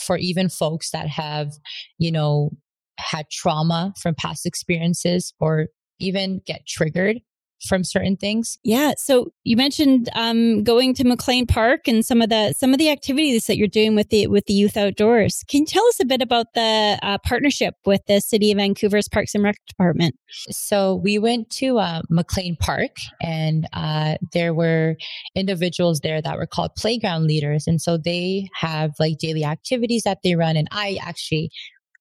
for 0.01 0.17
even 0.17 0.49
folks 0.49 0.91
that 0.91 1.07
have, 1.07 1.53
you 1.99 2.11
know, 2.11 2.51
had 2.99 3.27
trauma 3.31 3.93
from 4.01 4.15
past 4.15 4.47
experiences 4.47 5.35
or 5.41 5.67
even 6.01 6.41
get 6.47 6.67
triggered 6.67 7.21
from 7.67 7.85
certain 7.85 8.17
things. 8.17 8.59
Yeah. 8.63 8.93
So 8.97 9.33
you 9.45 9.57
mentioned 9.57 10.09
um, 10.15 10.63
going 10.65 10.95
to 10.95 11.05
MacLean 11.05 11.47
Park 11.47 11.89
and 11.89 12.05
some 12.05 12.21
of 12.21 12.29
the 12.29 12.53
some 12.57 12.73
of 12.73 12.79
the 12.79 12.91
activities 12.91 13.47
that 13.47 13.57
you're 13.57 13.69
doing 13.69 13.95
with 13.95 14.11
the 14.11 14.27
with 14.27 14.47
the 14.47 14.55
youth 14.55 14.77
outdoors. 14.77 15.45
Can 15.49 15.61
you 15.61 15.67
tell 15.67 15.87
us 15.87 16.01
a 16.01 16.05
bit 16.05 16.23
about 16.23 16.47
the 16.55 16.99
uh, 17.03 17.19
partnership 17.25 17.75
with 17.87 18.01
the 18.07 18.21
City 18.21 18.53
of 18.53 18.59
Vancouver's 18.59 19.09
Parks 19.09 19.35
and 19.35 19.45
Rec 19.45 19.57
Department? 19.67 20.15
So 20.29 20.97
we 20.97 21.19
went 21.19 21.51
to 21.51 21.79
uh, 21.79 22.03
MacLean 22.11 22.57
Park, 22.57 22.97
and 23.23 23.69
uh, 23.73 24.17
there 24.33 24.55
were 24.55 24.97
individuals 25.35 26.01
there 26.01 26.21
that 26.21 26.37
were 26.37 26.47
called 26.47 26.75
playground 26.77 27.25
leaders, 27.25 27.67
and 27.67 27.81
so 27.81 27.97
they 27.97 28.49
have 28.55 28.91
like 28.99 29.19
daily 29.19 29.45
activities 29.45 30.03
that 30.03 30.19
they 30.23 30.35
run. 30.35 30.57
And 30.57 30.69
I 30.71 30.99
actually 31.03 31.51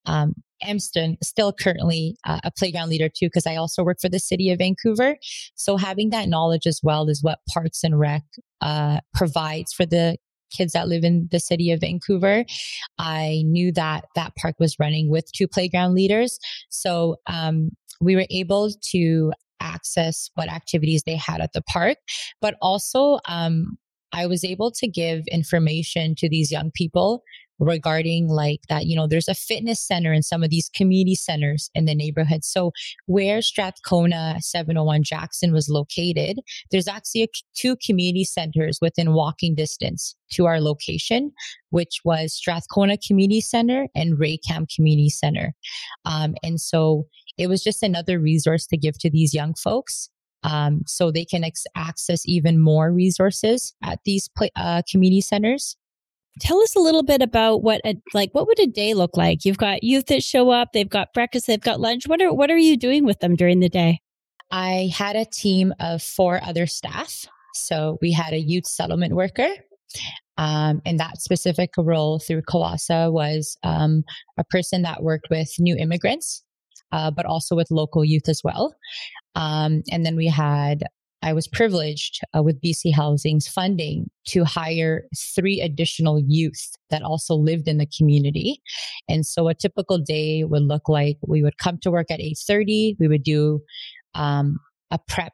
um, 0.05 0.33
am 0.65 0.79
st- 0.79 1.23
still 1.23 1.53
currently 1.53 2.15
uh, 2.25 2.39
a 2.43 2.51
playground 2.51 2.89
leader 2.89 3.09
too, 3.09 3.27
because 3.27 3.47
I 3.47 3.55
also 3.55 3.83
work 3.83 3.99
for 4.01 4.09
the 4.09 4.19
city 4.19 4.49
of 4.51 4.59
Vancouver. 4.59 5.17
So 5.55 5.77
having 5.77 6.09
that 6.11 6.29
knowledge 6.29 6.67
as 6.67 6.79
well 6.83 7.07
is 7.09 7.23
what 7.23 7.39
Parks 7.49 7.83
and 7.83 7.99
Rec 7.99 8.23
uh, 8.61 8.99
provides 9.13 9.73
for 9.73 9.85
the 9.85 10.17
kids 10.51 10.73
that 10.73 10.87
live 10.87 11.03
in 11.03 11.27
the 11.31 11.39
city 11.39 11.71
of 11.71 11.81
Vancouver. 11.81 12.45
I 12.99 13.43
knew 13.45 13.71
that 13.73 14.05
that 14.15 14.35
park 14.35 14.55
was 14.59 14.77
running 14.79 15.09
with 15.09 15.31
two 15.31 15.47
playground 15.47 15.95
leaders. 15.95 16.37
So 16.69 17.17
um, 17.27 17.71
we 17.99 18.15
were 18.15 18.27
able 18.29 18.69
to 18.91 19.33
access 19.59 20.29
what 20.35 20.51
activities 20.51 21.03
they 21.05 21.15
had 21.15 21.41
at 21.41 21.53
the 21.53 21.61
park, 21.63 21.97
but 22.41 22.55
also 22.61 23.19
um, 23.27 23.77
I 24.11 24.27
was 24.27 24.43
able 24.43 24.71
to 24.71 24.87
give 24.87 25.23
information 25.27 26.13
to 26.15 26.29
these 26.29 26.51
young 26.51 26.71
people 26.75 27.23
regarding 27.59 28.27
like 28.27 28.61
that, 28.69 28.85
you 28.85 28.95
know, 28.95 29.07
there's 29.07 29.27
a 29.27 29.35
fitness 29.35 29.79
center 29.79 30.13
in 30.13 30.23
some 30.23 30.43
of 30.43 30.49
these 30.49 30.69
community 30.75 31.15
centers 31.15 31.69
in 31.75 31.85
the 31.85 31.95
neighborhood. 31.95 32.43
So 32.43 32.71
where 33.05 33.41
Strathcona 33.41 34.37
701 34.39 35.03
Jackson 35.03 35.53
was 35.53 35.69
located, 35.69 36.39
there's 36.71 36.87
actually 36.87 37.23
a, 37.23 37.27
two 37.55 37.75
community 37.85 38.23
centers 38.23 38.79
within 38.81 39.13
walking 39.13 39.55
distance 39.55 40.15
to 40.33 40.45
our 40.45 40.59
location, 40.59 41.31
which 41.69 42.01
was 42.03 42.33
Strathcona 42.33 42.97
Community 42.97 43.41
Center 43.41 43.87
and 43.95 44.17
Raycam 44.17 44.67
Community 44.73 45.09
Center. 45.09 45.53
Um, 46.05 46.35
and 46.43 46.59
so 46.59 47.07
it 47.37 47.47
was 47.47 47.63
just 47.63 47.83
another 47.83 48.19
resource 48.19 48.65
to 48.67 48.77
give 48.77 48.97
to 48.99 49.09
these 49.09 49.33
young 49.33 49.53
folks. 49.53 50.09
Um, 50.43 50.81
so 50.85 51.09
they 51.09 51.23
can 51.23 51.43
ex- 51.43 51.65
access 51.75 52.23
even 52.25 52.59
more 52.59 52.91
resources 52.91 53.73
at 53.81 53.99
these 54.05 54.29
pl- 54.35 54.49
uh, 54.57 54.81
community 54.89 55.21
centers. 55.21 55.77
Tell 56.39 56.59
us 56.61 56.75
a 56.75 56.79
little 56.79 57.03
bit 57.03 57.21
about 57.21 57.61
what 57.61 57.81
a, 57.85 57.95
like 58.13 58.31
what 58.33 58.47
would 58.47 58.59
a 58.59 58.67
day 58.67 58.93
look 58.93 59.15
like? 59.15 59.45
You've 59.45 59.57
got 59.57 59.83
youth 59.83 60.07
that 60.07 60.23
show 60.23 60.49
up, 60.49 60.69
they've 60.73 60.89
got 60.89 61.13
breakfast, 61.13 61.47
they've 61.47 61.61
got 61.61 61.79
lunch. 61.79 62.07
What 62.07 62.21
are 62.21 62.33
what 62.33 62.49
are 62.49 62.57
you 62.57 62.75
doing 62.75 63.05
with 63.05 63.19
them 63.19 63.35
during 63.35 63.59
the 63.59 63.69
day? 63.69 64.01
I 64.51 64.91
had 64.95 65.15
a 65.15 65.25
team 65.25 65.73
of 65.79 66.01
four 66.01 66.41
other 66.43 66.67
staff. 66.67 67.25
So 67.55 67.97
we 68.01 68.11
had 68.11 68.33
a 68.33 68.39
youth 68.39 68.67
settlement 68.67 69.15
worker. 69.15 69.49
Um, 70.37 70.81
and 70.85 70.99
that 70.99 71.21
specific 71.21 71.71
role 71.77 72.19
through 72.19 72.41
Kiwassa 72.43 73.11
was 73.11 73.57
um, 73.63 74.03
a 74.37 74.43
person 74.43 74.81
that 74.81 75.03
worked 75.03 75.27
with 75.29 75.51
new 75.59 75.75
immigrants, 75.75 76.43
uh, 76.91 77.11
but 77.11 77.25
also 77.25 77.55
with 77.55 77.69
local 77.69 78.03
youth 78.03 78.27
as 78.27 78.41
well. 78.43 78.75
Um, 79.35 79.83
and 79.91 80.05
then 80.05 80.15
we 80.15 80.27
had 80.27 80.83
I 81.23 81.33
was 81.33 81.47
privileged 81.47 82.21
uh, 82.35 82.43
with 82.43 82.61
BC 82.61 82.93
Housing's 82.93 83.47
funding 83.47 84.09
to 84.27 84.43
hire 84.43 85.05
three 85.35 85.61
additional 85.61 86.19
youth 86.19 86.77
that 86.89 87.01
also 87.01 87.33
lived 87.33 87.67
in 87.67 87.77
the 87.77 87.87
community. 87.97 88.61
And 89.07 89.25
so 89.25 89.47
a 89.47 89.55
typical 89.55 89.97
day 89.97 90.43
would 90.43 90.63
look 90.63 90.89
like 90.89 91.17
we 91.25 91.41
would 91.41 91.57
come 91.57 91.79
to 91.79 91.91
work 91.91 92.11
at 92.11 92.19
8:30, 92.19 92.97
we 92.99 93.07
would 93.07 93.23
do 93.23 93.61
um, 94.13 94.59
a 94.91 94.99
prep 94.99 95.33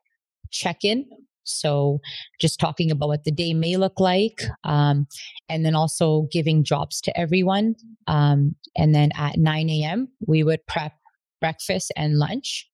check-in 0.51 1.05
so 1.49 1.99
just 2.39 2.59
talking 2.59 2.91
about 2.91 3.09
what 3.09 3.23
the 3.23 3.31
day 3.31 3.53
may 3.53 3.75
look 3.77 3.99
like, 3.99 4.41
um, 4.63 5.07
and 5.49 5.65
then 5.65 5.75
also 5.75 6.27
giving 6.31 6.63
jobs 6.63 7.01
to 7.01 7.19
everyone. 7.19 7.75
Um, 8.07 8.55
and 8.77 8.93
then 8.93 9.11
at 9.15 9.37
9 9.37 9.69
a.m., 9.69 10.09
we 10.27 10.43
would 10.43 10.65
prep 10.67 10.93
breakfast 11.41 11.91
and 11.95 12.17
lunch. 12.17 12.67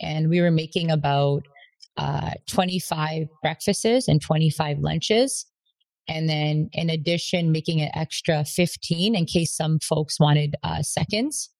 And 0.00 0.28
we 0.28 0.40
were 0.40 0.50
making 0.50 0.90
about 0.90 1.42
uh, 1.96 2.32
25 2.46 3.28
breakfasts 3.42 4.08
and 4.08 4.20
25 4.20 4.78
lunches. 4.78 5.46
And 6.08 6.28
then 6.28 6.68
in 6.72 6.88
addition, 6.88 7.52
making 7.52 7.80
an 7.80 7.90
extra 7.94 8.44
15 8.44 9.16
in 9.16 9.26
case 9.26 9.56
some 9.56 9.78
folks 9.80 10.20
wanted 10.20 10.54
uh, 10.62 10.82
seconds. 10.82 11.50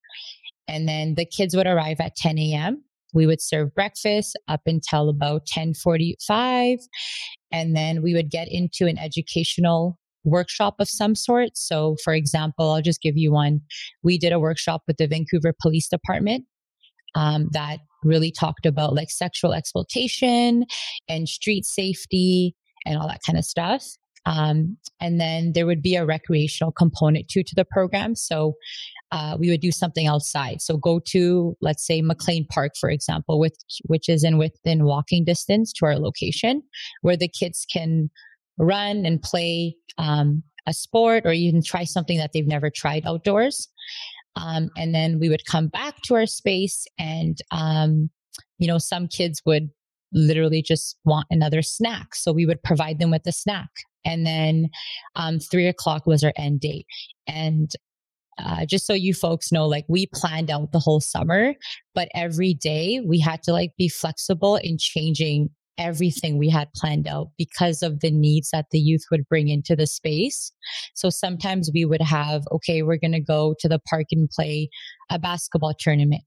And 0.68 0.88
then 0.88 1.14
the 1.14 1.24
kids 1.24 1.56
would 1.56 1.66
arrive 1.66 2.00
at 2.00 2.16
10 2.16 2.38
a.m. 2.38 2.82
We 3.12 3.26
would 3.26 3.40
serve 3.40 3.74
breakfast 3.74 4.38
up 4.48 4.62
until 4.66 5.08
about 5.08 5.42
1045. 5.54 6.78
And 7.52 7.74
then 7.74 8.02
we 8.02 8.14
would 8.14 8.30
get 8.30 8.48
into 8.50 8.86
an 8.86 8.98
educational 8.98 9.98
workshop 10.24 10.76
of 10.80 10.88
some 10.88 11.14
sort. 11.14 11.50
So, 11.54 11.96
for 12.04 12.12
example, 12.12 12.70
I'll 12.70 12.82
just 12.82 13.00
give 13.00 13.16
you 13.16 13.32
one. 13.32 13.60
We 14.02 14.18
did 14.18 14.32
a 14.32 14.40
workshop 14.40 14.82
with 14.86 14.96
the 14.96 15.06
Vancouver 15.06 15.54
Police 15.60 15.88
Department 15.88 16.44
um, 17.14 17.48
that 17.52 17.78
really 18.04 18.30
talked 18.30 18.66
about 18.66 18.94
like 18.94 19.10
sexual 19.10 19.52
exploitation 19.52 20.64
and 21.08 21.28
street 21.28 21.64
safety 21.64 22.54
and 22.84 22.98
all 22.98 23.08
that 23.08 23.20
kind 23.26 23.38
of 23.38 23.44
stuff. 23.44 23.84
Um, 24.26 24.76
and 25.00 25.20
then 25.20 25.52
there 25.52 25.66
would 25.66 25.82
be 25.82 25.94
a 25.94 26.04
recreational 26.04 26.72
component 26.72 27.28
too 27.28 27.44
to 27.44 27.54
the 27.54 27.64
program. 27.64 28.16
So 28.16 28.54
uh, 29.12 29.36
we 29.38 29.50
would 29.50 29.60
do 29.60 29.70
something 29.70 30.08
outside. 30.08 30.60
So 30.60 30.76
go 30.76 31.00
to, 31.06 31.56
let's 31.60 31.86
say, 31.86 32.02
MacLean 32.02 32.44
Park, 32.50 32.72
for 32.78 32.90
example, 32.90 33.38
with, 33.38 33.56
which 33.84 34.08
is 34.08 34.24
in 34.24 34.36
within 34.36 34.84
walking 34.84 35.24
distance 35.24 35.72
to 35.74 35.86
our 35.86 35.96
location, 35.96 36.62
where 37.02 37.16
the 37.16 37.28
kids 37.28 37.64
can 37.72 38.10
run 38.58 39.06
and 39.06 39.22
play 39.22 39.76
um, 39.96 40.42
a 40.66 40.72
sport 40.72 41.24
or 41.24 41.32
even 41.32 41.62
try 41.62 41.84
something 41.84 42.18
that 42.18 42.32
they've 42.32 42.46
never 42.48 42.68
tried 42.68 43.06
outdoors. 43.06 43.68
Um, 44.36 44.70
and 44.76 44.94
then 44.94 45.18
we 45.18 45.28
would 45.28 45.46
come 45.46 45.68
back 45.68 46.02
to 46.02 46.14
our 46.14 46.26
space 46.26 46.86
and, 46.98 47.38
um, 47.50 48.10
you 48.58 48.66
know, 48.66 48.78
some 48.78 49.08
kids 49.08 49.42
would 49.46 49.70
literally 50.12 50.62
just 50.62 50.96
want 51.04 51.26
another 51.30 51.62
snack. 51.62 52.14
So 52.14 52.32
we 52.32 52.46
would 52.46 52.62
provide 52.62 52.98
them 52.98 53.10
with 53.10 53.26
a 53.26 53.32
snack. 53.32 53.70
And 54.04 54.26
then 54.26 54.70
um, 55.14 55.40
three 55.40 55.66
o'clock 55.66 56.06
was 56.06 56.22
our 56.22 56.32
end 56.36 56.60
date. 56.60 56.86
And 57.26 57.70
uh, 58.38 58.66
just 58.66 58.86
so 58.86 58.92
you 58.92 59.14
folks 59.14 59.50
know, 59.50 59.66
like 59.66 59.84
we 59.88 60.06
planned 60.14 60.50
out 60.50 60.72
the 60.72 60.78
whole 60.78 61.00
summer, 61.00 61.54
but 61.94 62.08
every 62.14 62.54
day 62.54 63.00
we 63.04 63.18
had 63.18 63.42
to 63.44 63.52
like 63.52 63.72
be 63.78 63.88
flexible 63.88 64.56
in 64.56 64.76
changing 64.78 65.50
everything 65.78 66.38
we 66.38 66.48
had 66.48 66.72
planned 66.74 67.06
out 67.06 67.28
because 67.36 67.82
of 67.82 68.00
the 68.00 68.10
needs 68.10 68.50
that 68.52 68.66
the 68.70 68.78
youth 68.78 69.04
would 69.10 69.28
bring 69.28 69.48
into 69.48 69.76
the 69.76 69.86
space. 69.86 70.52
So 70.94 71.10
sometimes 71.10 71.70
we 71.72 71.84
would 71.84 72.02
have, 72.02 72.42
okay, 72.52 72.82
we're 72.82 72.98
going 72.98 73.12
to 73.12 73.20
go 73.20 73.54
to 73.60 73.68
the 73.68 73.80
park 73.88 74.06
and 74.12 74.28
play 74.30 74.68
a 75.10 75.18
basketball 75.18 75.74
tournament. 75.78 76.22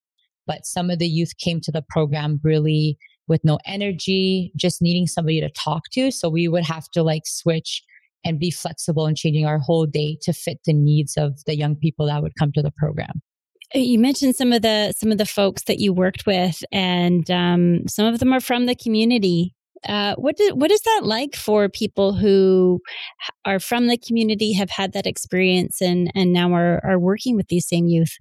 But 0.46 0.66
some 0.66 0.90
of 0.90 1.00
the 1.00 1.08
youth 1.08 1.34
came 1.38 1.62
to 1.62 1.72
the 1.72 1.84
program 1.90 2.40
really 2.44 2.98
with 3.28 3.44
no 3.44 3.60
energy, 3.66 4.52
just 4.56 4.82
needing 4.82 5.08
somebody 5.08 5.40
to 5.40 5.50
talk 5.52 5.84
to. 5.94 6.12
So 6.12 6.30
we 6.30 6.48
would 6.48 6.66
have 6.66 6.90
to 6.94 7.04
like 7.04 7.24
switch 7.26 7.84
and 8.26 8.40
be 8.40 8.52
flexible 8.52 9.06
in 9.08 9.16
changing 9.16 9.46
our 9.46 9.60
whole 9.60 9.86
day 9.86 10.18
to 10.24 10.34
fit 10.34 10.58
the 10.66 10.74
needs 10.74 11.16
of 11.16 11.40
the 11.46 11.56
young 11.56 11.76
people 11.76 12.08
that 12.08 12.22
would 12.22 12.34
come 12.38 12.52
to 12.54 12.62
the 12.62 12.72
program. 12.78 13.22
You 13.74 14.00
mentioned 14.00 14.36
some 14.36 14.52
of 14.52 14.64
the 14.64 14.94
some 14.98 15.12
of 15.12 15.20
the 15.20 15.26
folks 15.26 15.64
that 15.64 15.80
you 15.80 15.94
worked 15.94 16.26
with, 16.26 16.64
and 16.72 17.30
um, 17.30 17.88
some 17.88 18.08
of 18.08 18.20
them 18.20 18.34
are 18.34 18.40
from 18.40 18.66
the 18.66 18.76
community. 18.76 19.54
Uh, 19.88 20.16
what 20.16 20.36
do, 20.36 20.54
what 20.56 20.72
is 20.72 20.82
that 20.82 21.02
like 21.04 21.36
for 21.36 21.70
people 21.70 22.14
who 22.14 22.82
are 23.46 23.60
from 23.60 23.88
the 23.88 23.98
community, 23.98 24.54
have 24.54 24.72
had 24.72 24.94
that 24.94 25.06
experience, 25.06 25.82
and 25.82 26.12
and 26.16 26.34
now 26.34 26.52
are 26.54 26.84
are 26.84 26.98
working 26.98 27.36
with 27.36 27.48
these 27.50 27.68
same 27.68 27.88
youth? 27.88 28.18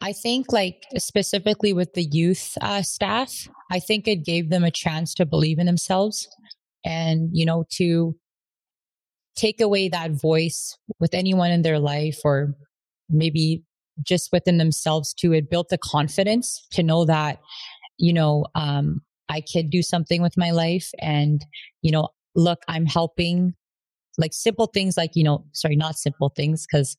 I 0.00 0.12
think, 0.12 0.50
like 0.50 0.84
specifically 0.96 1.74
with 1.74 1.92
the 1.92 2.04
youth 2.04 2.56
uh, 2.62 2.80
staff, 2.80 3.48
I 3.70 3.80
think 3.80 4.08
it 4.08 4.24
gave 4.24 4.48
them 4.48 4.64
a 4.64 4.70
chance 4.70 5.12
to 5.14 5.26
believe 5.26 5.58
in 5.58 5.66
themselves, 5.66 6.26
and 6.86 7.28
you 7.32 7.44
know 7.44 7.64
to 7.72 8.16
take 9.36 9.60
away 9.60 9.90
that 9.90 10.12
voice 10.12 10.78
with 10.98 11.12
anyone 11.12 11.50
in 11.50 11.60
their 11.60 11.78
life, 11.78 12.20
or 12.24 12.54
maybe 13.10 13.62
just 14.02 14.30
within 14.32 14.58
themselves 14.58 15.14
too. 15.14 15.32
It 15.32 15.50
built 15.50 15.68
the 15.68 15.78
confidence 15.78 16.66
to 16.72 16.82
know 16.82 17.04
that, 17.04 17.40
you 17.98 18.12
know, 18.12 18.46
um, 18.54 19.00
I 19.28 19.40
could 19.40 19.70
do 19.70 19.82
something 19.82 20.22
with 20.22 20.36
my 20.36 20.50
life 20.50 20.90
and, 21.00 21.44
you 21.82 21.90
know, 21.90 22.08
look, 22.34 22.60
I'm 22.68 22.86
helping 22.86 23.54
like 24.18 24.32
simple 24.32 24.66
things 24.66 24.96
like, 24.96 25.10
you 25.14 25.24
know, 25.24 25.44
sorry, 25.52 25.76
not 25.76 25.96
simple 25.96 26.30
things, 26.34 26.66
because 26.66 26.96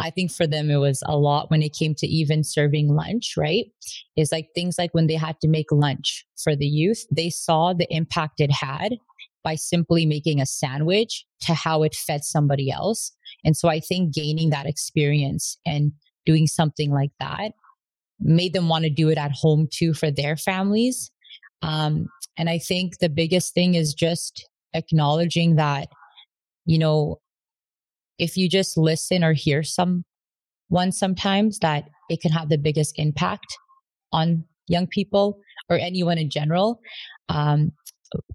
I 0.00 0.10
think 0.10 0.32
for 0.32 0.46
them 0.46 0.70
it 0.70 0.78
was 0.78 1.02
a 1.06 1.16
lot 1.16 1.50
when 1.50 1.62
it 1.62 1.76
came 1.78 1.94
to 1.96 2.06
even 2.06 2.42
serving 2.42 2.88
lunch, 2.88 3.34
right? 3.36 3.66
Is 4.16 4.32
like 4.32 4.48
things 4.54 4.76
like 4.78 4.92
when 4.92 5.06
they 5.06 5.14
had 5.14 5.38
to 5.42 5.48
make 5.48 5.70
lunch 5.70 6.26
for 6.42 6.56
the 6.56 6.66
youth, 6.66 7.04
they 7.10 7.30
saw 7.30 7.72
the 7.72 7.86
impact 7.90 8.40
it 8.40 8.50
had 8.50 8.96
by 9.44 9.54
simply 9.54 10.06
making 10.06 10.40
a 10.40 10.46
sandwich 10.46 11.24
to 11.42 11.54
how 11.54 11.84
it 11.84 11.94
fed 11.94 12.24
somebody 12.24 12.68
else. 12.68 13.12
And 13.44 13.56
so 13.56 13.68
I 13.68 13.78
think 13.78 14.12
gaining 14.12 14.50
that 14.50 14.66
experience 14.66 15.58
and 15.64 15.92
doing 16.26 16.46
something 16.46 16.90
like 16.90 17.12
that 17.20 17.52
made 18.20 18.52
them 18.52 18.68
want 18.68 18.84
to 18.84 18.90
do 18.90 19.08
it 19.08 19.18
at 19.18 19.32
home 19.32 19.68
too 19.72 19.94
for 19.94 20.10
their 20.10 20.36
families. 20.36 21.10
Um, 21.62 22.06
and 22.36 22.50
I 22.50 22.58
think 22.58 22.98
the 22.98 23.08
biggest 23.08 23.54
thing 23.54 23.74
is 23.74 23.94
just 23.94 24.48
acknowledging 24.74 25.56
that 25.56 25.88
you 26.66 26.78
know, 26.78 27.20
if 28.18 28.36
you 28.36 28.50
just 28.50 28.76
listen 28.76 29.24
or 29.24 29.32
hear 29.32 29.62
someone 29.62 30.02
sometimes 30.90 31.60
that 31.60 31.84
it 32.10 32.20
can 32.20 32.32
have 32.32 32.48
the 32.48 32.58
biggest 32.58 32.98
impact 32.98 33.46
on 34.12 34.44
young 34.68 34.86
people 34.88 35.38
or 35.70 35.78
anyone 35.78 36.18
in 36.18 36.28
general. 36.28 36.80
Um, 37.28 37.72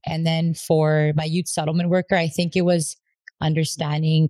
and 0.05 0.25
then 0.25 0.53
for 0.53 1.11
my 1.15 1.25
youth 1.25 1.47
settlement 1.47 1.89
worker, 1.89 2.15
I 2.15 2.27
think 2.27 2.55
it 2.55 2.63
was 2.63 2.95
understanding 3.41 4.29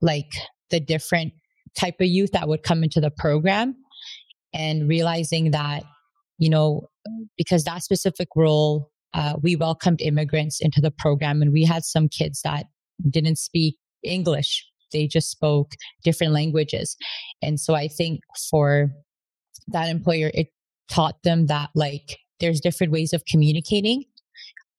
like 0.00 0.30
the 0.70 0.80
different 0.80 1.32
type 1.78 1.96
of 2.00 2.06
youth 2.06 2.32
that 2.32 2.48
would 2.48 2.62
come 2.62 2.82
into 2.82 3.00
the 3.00 3.10
program 3.10 3.74
and 4.52 4.88
realizing 4.88 5.50
that, 5.50 5.84
you 6.38 6.48
know, 6.48 6.88
because 7.36 7.64
that 7.64 7.82
specific 7.82 8.28
role, 8.36 8.90
uh, 9.12 9.34
we 9.42 9.56
welcomed 9.56 10.00
immigrants 10.00 10.60
into 10.60 10.80
the 10.80 10.90
program 10.90 11.42
and 11.42 11.52
we 11.52 11.64
had 11.64 11.84
some 11.84 12.08
kids 12.08 12.40
that 12.42 12.66
didn't 13.10 13.36
speak 13.38 13.76
English. 14.02 14.64
They 14.92 15.06
just 15.06 15.30
spoke 15.30 15.72
different 16.04 16.32
languages. 16.32 16.96
And 17.42 17.58
so 17.58 17.74
I 17.74 17.88
think 17.88 18.20
for 18.50 18.90
that 19.68 19.88
employer, 19.88 20.30
it 20.34 20.48
taught 20.88 21.22
them 21.24 21.46
that 21.46 21.70
like 21.74 22.18
there's 22.40 22.60
different 22.60 22.92
ways 22.92 23.12
of 23.12 23.24
communicating 23.24 24.04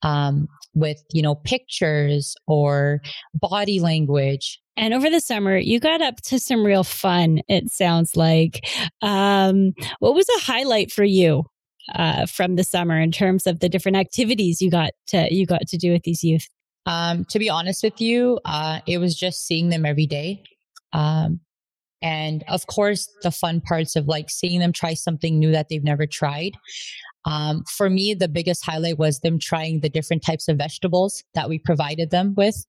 um, 0.05 0.47
with, 0.75 1.03
you 1.11 1.21
know, 1.21 1.35
pictures 1.35 2.35
or 2.47 3.01
body 3.33 3.79
language. 3.79 4.61
And 4.77 4.93
over 4.93 5.09
the 5.09 5.19
summer, 5.19 5.57
you 5.57 5.79
got 5.79 6.01
up 6.01 6.21
to 6.23 6.39
some 6.39 6.65
real 6.65 6.83
fun, 6.83 7.41
it 7.47 7.71
sounds 7.71 8.15
like. 8.15 8.67
Um, 9.01 9.73
what 9.99 10.13
was 10.13 10.27
a 10.37 10.41
highlight 10.41 10.91
for 10.91 11.03
you 11.03 11.45
uh, 11.95 12.25
from 12.27 12.55
the 12.55 12.63
summer 12.63 12.99
in 12.99 13.11
terms 13.11 13.47
of 13.47 13.61
the 13.61 13.69
different 13.69 13.97
activities 13.97 14.61
you 14.61 14.69
got 14.69 14.91
to 15.07 15.33
you 15.33 15.45
got 15.45 15.67
to 15.67 15.77
do 15.77 15.91
with 15.91 16.03
these 16.03 16.23
youth? 16.23 16.47
Um, 16.85 17.25
to 17.25 17.39
be 17.39 17.49
honest 17.49 17.83
with 17.83 17.99
you, 17.99 18.39
uh, 18.45 18.81
it 18.85 18.99
was 18.99 19.15
just 19.15 19.47
seeing 19.47 19.69
them 19.69 19.85
every 19.85 20.05
day. 20.05 20.43
Um, 20.93 21.39
and 22.01 22.43
of 22.47 22.67
course, 22.67 23.09
the 23.23 23.31
fun 23.31 23.61
parts 23.61 23.95
of 23.95 24.07
like 24.07 24.29
seeing 24.29 24.59
them 24.59 24.71
try 24.71 24.93
something 24.93 25.39
new 25.39 25.51
that 25.51 25.67
they've 25.69 25.83
never 25.83 26.05
tried. 26.05 26.51
Um, 27.25 27.63
for 27.63 27.89
me, 27.89 28.13
the 28.13 28.27
biggest 28.27 28.63
highlight 28.65 28.99
was 28.99 29.19
them 29.19 29.39
trying 29.39 29.79
the 29.79 29.89
different 29.89 30.23
types 30.23 30.47
of 30.47 30.57
vegetables 30.57 31.23
that 31.33 31.49
we 31.49 31.57
provided 31.57 32.11
them 32.11 32.35
with. 32.37 32.65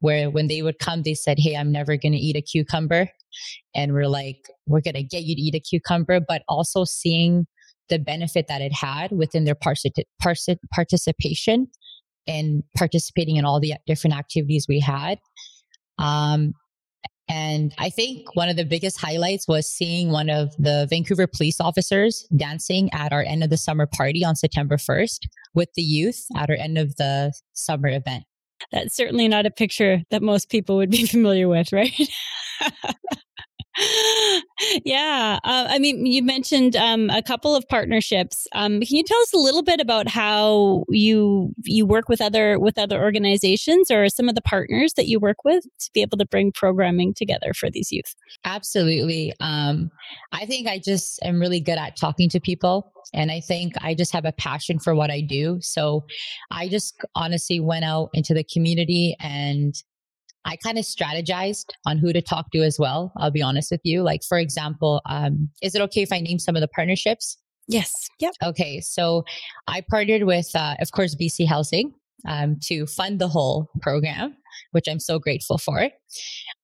Where 0.00 0.28
when 0.28 0.48
they 0.48 0.60
would 0.60 0.78
come, 0.78 1.02
they 1.02 1.14
said, 1.14 1.38
Hey, 1.38 1.56
I'm 1.56 1.72
never 1.72 1.96
going 1.96 2.12
to 2.12 2.18
eat 2.18 2.36
a 2.36 2.42
cucumber. 2.42 3.08
And 3.74 3.94
we're 3.94 4.08
like, 4.08 4.48
We're 4.66 4.82
going 4.82 4.94
to 4.94 5.02
get 5.02 5.24
you 5.24 5.34
to 5.34 5.40
eat 5.40 5.54
a 5.54 5.60
cucumber, 5.60 6.20
but 6.20 6.42
also 6.48 6.84
seeing 6.84 7.46
the 7.88 7.98
benefit 7.98 8.48
that 8.48 8.60
it 8.60 8.74
had 8.74 9.12
within 9.12 9.44
their 9.44 9.54
participation 10.74 11.68
and 12.26 12.64
participating 12.76 13.36
in 13.36 13.44
all 13.44 13.60
the 13.60 13.74
different 13.86 14.16
activities 14.16 14.66
we 14.68 14.80
had. 14.80 15.18
Um, 15.98 16.52
and 17.28 17.74
I 17.78 17.90
think 17.90 18.36
one 18.36 18.48
of 18.48 18.56
the 18.56 18.64
biggest 18.64 19.00
highlights 19.00 19.48
was 19.48 19.68
seeing 19.68 20.10
one 20.10 20.30
of 20.30 20.54
the 20.58 20.86
Vancouver 20.88 21.26
police 21.26 21.60
officers 21.60 22.26
dancing 22.36 22.88
at 22.92 23.12
our 23.12 23.22
end 23.22 23.42
of 23.42 23.50
the 23.50 23.56
summer 23.56 23.86
party 23.86 24.24
on 24.24 24.36
September 24.36 24.76
1st 24.76 25.26
with 25.54 25.68
the 25.74 25.82
youth 25.82 26.26
at 26.36 26.50
our 26.50 26.56
end 26.56 26.78
of 26.78 26.96
the 26.96 27.32
summer 27.52 27.88
event. 27.88 28.24
That's 28.72 28.96
certainly 28.96 29.28
not 29.28 29.46
a 29.46 29.50
picture 29.50 30.02
that 30.10 30.22
most 30.22 30.50
people 30.50 30.76
would 30.76 30.90
be 30.90 31.06
familiar 31.06 31.48
with, 31.48 31.72
right? 31.72 31.92
yeah. 34.84 35.38
Uh, 35.44 35.66
I 35.68 35.78
mean, 35.78 36.06
you 36.06 36.22
mentioned 36.22 36.76
um, 36.76 37.10
a 37.10 37.22
couple 37.22 37.54
of 37.54 37.68
partnerships. 37.68 38.46
Um, 38.52 38.80
can 38.80 38.96
you 38.96 39.02
tell 39.04 39.20
us 39.20 39.32
a 39.34 39.38
little 39.38 39.62
bit 39.62 39.80
about 39.80 40.08
how 40.08 40.84
you 40.88 41.52
you 41.64 41.84
work 41.84 42.08
with 42.08 42.20
other 42.20 42.58
with 42.58 42.78
other 42.78 43.02
organizations 43.02 43.90
or 43.90 44.08
some 44.08 44.28
of 44.28 44.34
the 44.34 44.40
partners 44.42 44.94
that 44.94 45.06
you 45.06 45.20
work 45.20 45.44
with 45.44 45.64
to 45.64 45.90
be 45.92 46.00
able 46.00 46.16
to 46.18 46.26
bring 46.26 46.52
programming 46.52 47.12
together 47.12 47.52
for 47.52 47.70
these 47.70 47.92
youth? 47.92 48.14
Absolutely. 48.44 49.32
Um, 49.40 49.90
I 50.32 50.46
think 50.46 50.68
I 50.68 50.78
just 50.78 51.22
am 51.22 51.38
really 51.38 51.60
good 51.60 51.78
at 51.78 51.96
talking 51.96 52.28
to 52.30 52.40
people. 52.40 52.92
And 53.12 53.30
I 53.30 53.40
think 53.40 53.74
I 53.82 53.94
just 53.94 54.12
have 54.12 54.24
a 54.24 54.32
passion 54.32 54.78
for 54.78 54.94
what 54.94 55.10
I 55.10 55.20
do. 55.20 55.58
So 55.60 56.04
I 56.50 56.68
just 56.68 57.00
honestly 57.14 57.60
went 57.60 57.84
out 57.84 58.10
into 58.14 58.34
the 58.34 58.44
community 58.44 59.16
and 59.20 59.74
I 60.46 60.56
kind 60.56 60.78
of 60.78 60.84
strategized 60.84 61.72
on 61.84 61.98
who 61.98 62.12
to 62.12 62.22
talk 62.22 62.52
to 62.52 62.62
as 62.62 62.78
well. 62.78 63.12
I'll 63.16 63.32
be 63.32 63.42
honest 63.42 63.70
with 63.72 63.80
you. 63.82 64.02
Like, 64.02 64.22
for 64.22 64.38
example, 64.38 65.02
um, 65.06 65.50
is 65.60 65.74
it 65.74 65.82
okay 65.82 66.02
if 66.02 66.12
I 66.12 66.20
name 66.20 66.38
some 66.38 66.54
of 66.54 66.60
the 66.60 66.68
partnerships? 66.68 67.36
Yes. 67.66 67.92
Yep. 68.20 68.34
Okay. 68.44 68.80
So 68.80 69.24
I 69.66 69.82
partnered 69.90 70.22
with, 70.22 70.48
uh, 70.54 70.76
of 70.80 70.92
course, 70.92 71.16
BC 71.16 71.48
Housing 71.48 71.92
um, 72.28 72.58
to 72.62 72.86
fund 72.86 73.18
the 73.18 73.26
whole 73.26 73.68
program, 73.82 74.36
which 74.70 74.86
I'm 74.88 75.00
so 75.00 75.18
grateful 75.18 75.58
for. 75.58 75.90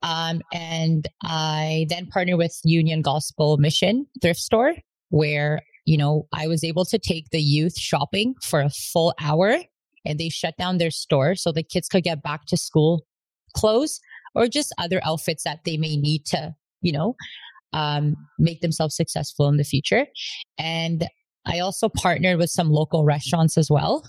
Um, 0.02 0.40
and 0.52 1.08
I 1.24 1.86
then 1.88 2.06
partnered 2.06 2.38
with 2.38 2.56
Union 2.64 3.02
Gospel 3.02 3.56
Mission 3.56 4.06
Thrift 4.22 4.40
Store, 4.40 4.74
where, 5.10 5.60
you 5.86 5.98
know, 5.98 6.28
I 6.32 6.46
was 6.46 6.62
able 6.62 6.84
to 6.84 6.98
take 7.00 7.30
the 7.30 7.42
youth 7.42 7.76
shopping 7.76 8.36
for 8.42 8.60
a 8.60 8.70
full 8.70 9.12
hour 9.20 9.58
and 10.04 10.20
they 10.20 10.28
shut 10.28 10.56
down 10.56 10.78
their 10.78 10.90
store 10.92 11.34
so 11.34 11.50
the 11.50 11.62
kids 11.64 11.88
could 11.88 12.04
get 12.04 12.22
back 12.22 12.46
to 12.46 12.56
school 12.56 13.04
clothes 13.54 14.00
or 14.34 14.48
just 14.48 14.74
other 14.78 15.00
outfits 15.04 15.44
that 15.44 15.60
they 15.64 15.76
may 15.76 15.96
need 15.96 16.24
to, 16.26 16.54
you 16.80 16.92
know, 16.92 17.14
um, 17.72 18.14
make 18.38 18.60
themselves 18.60 18.96
successful 18.96 19.48
in 19.48 19.56
the 19.56 19.64
future. 19.64 20.06
And 20.58 21.06
I 21.46 21.58
also 21.58 21.88
partnered 21.88 22.38
with 22.38 22.50
some 22.50 22.70
local 22.70 23.04
restaurants 23.04 23.58
as 23.58 23.70
well 23.70 24.04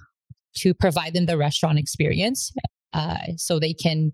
to 0.57 0.73
provide 0.73 1.13
them 1.13 1.25
the 1.25 1.37
restaurant 1.37 1.79
experience 1.79 2.51
uh, 2.93 3.17
so 3.37 3.59
they 3.59 3.73
can, 3.73 4.11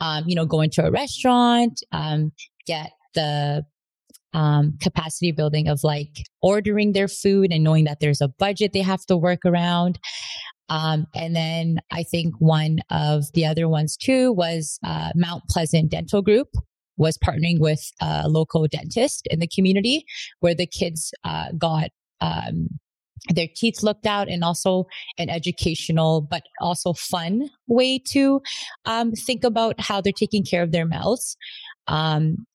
um, 0.00 0.24
you 0.26 0.34
know, 0.34 0.46
go 0.46 0.60
into 0.60 0.84
a 0.84 0.90
restaurant, 0.90 1.80
um, 1.92 2.32
get 2.66 2.90
the 3.14 3.64
um, 4.34 4.76
capacity 4.82 5.32
building 5.32 5.68
of 5.68 5.80
like 5.82 6.24
ordering 6.42 6.92
their 6.92 7.08
food 7.08 7.52
and 7.52 7.64
knowing 7.64 7.84
that 7.84 8.00
there's 8.00 8.20
a 8.20 8.28
budget 8.28 8.72
they 8.72 8.82
have 8.82 9.04
to 9.06 9.16
work 9.16 9.40
around. 9.46 9.98
Um, 10.68 11.06
and 11.14 11.34
then 11.36 11.78
I 11.92 12.02
think 12.02 12.34
one 12.38 12.80
of 12.90 13.32
the 13.34 13.46
other 13.46 13.68
ones 13.68 13.96
too 13.96 14.32
was 14.32 14.78
uh, 14.84 15.10
Mount 15.14 15.44
Pleasant 15.48 15.90
Dental 15.90 16.22
Group 16.22 16.48
was 16.96 17.18
partnering 17.18 17.60
with 17.60 17.90
a 18.00 18.28
local 18.28 18.66
dentist 18.66 19.28
in 19.30 19.38
the 19.38 19.48
community 19.48 20.04
where 20.40 20.54
the 20.54 20.66
kids 20.66 21.12
uh, 21.24 21.52
got 21.58 21.90
um, 22.20 22.68
their 23.34 23.48
teeth 23.54 23.82
looked 23.82 24.06
out 24.06 24.28
and 24.28 24.44
also 24.44 24.86
an 25.18 25.28
educational 25.28 26.20
but 26.20 26.42
also 26.60 26.92
fun 26.92 27.50
way 27.66 27.98
to 27.98 28.40
um, 28.84 29.12
think 29.12 29.44
about 29.44 29.80
how 29.80 30.00
they're 30.00 30.12
taking 30.12 30.44
care 30.44 30.62
of 30.62 30.72
their 30.72 30.86
mouths. 30.86 31.36
Um, 31.88 32.46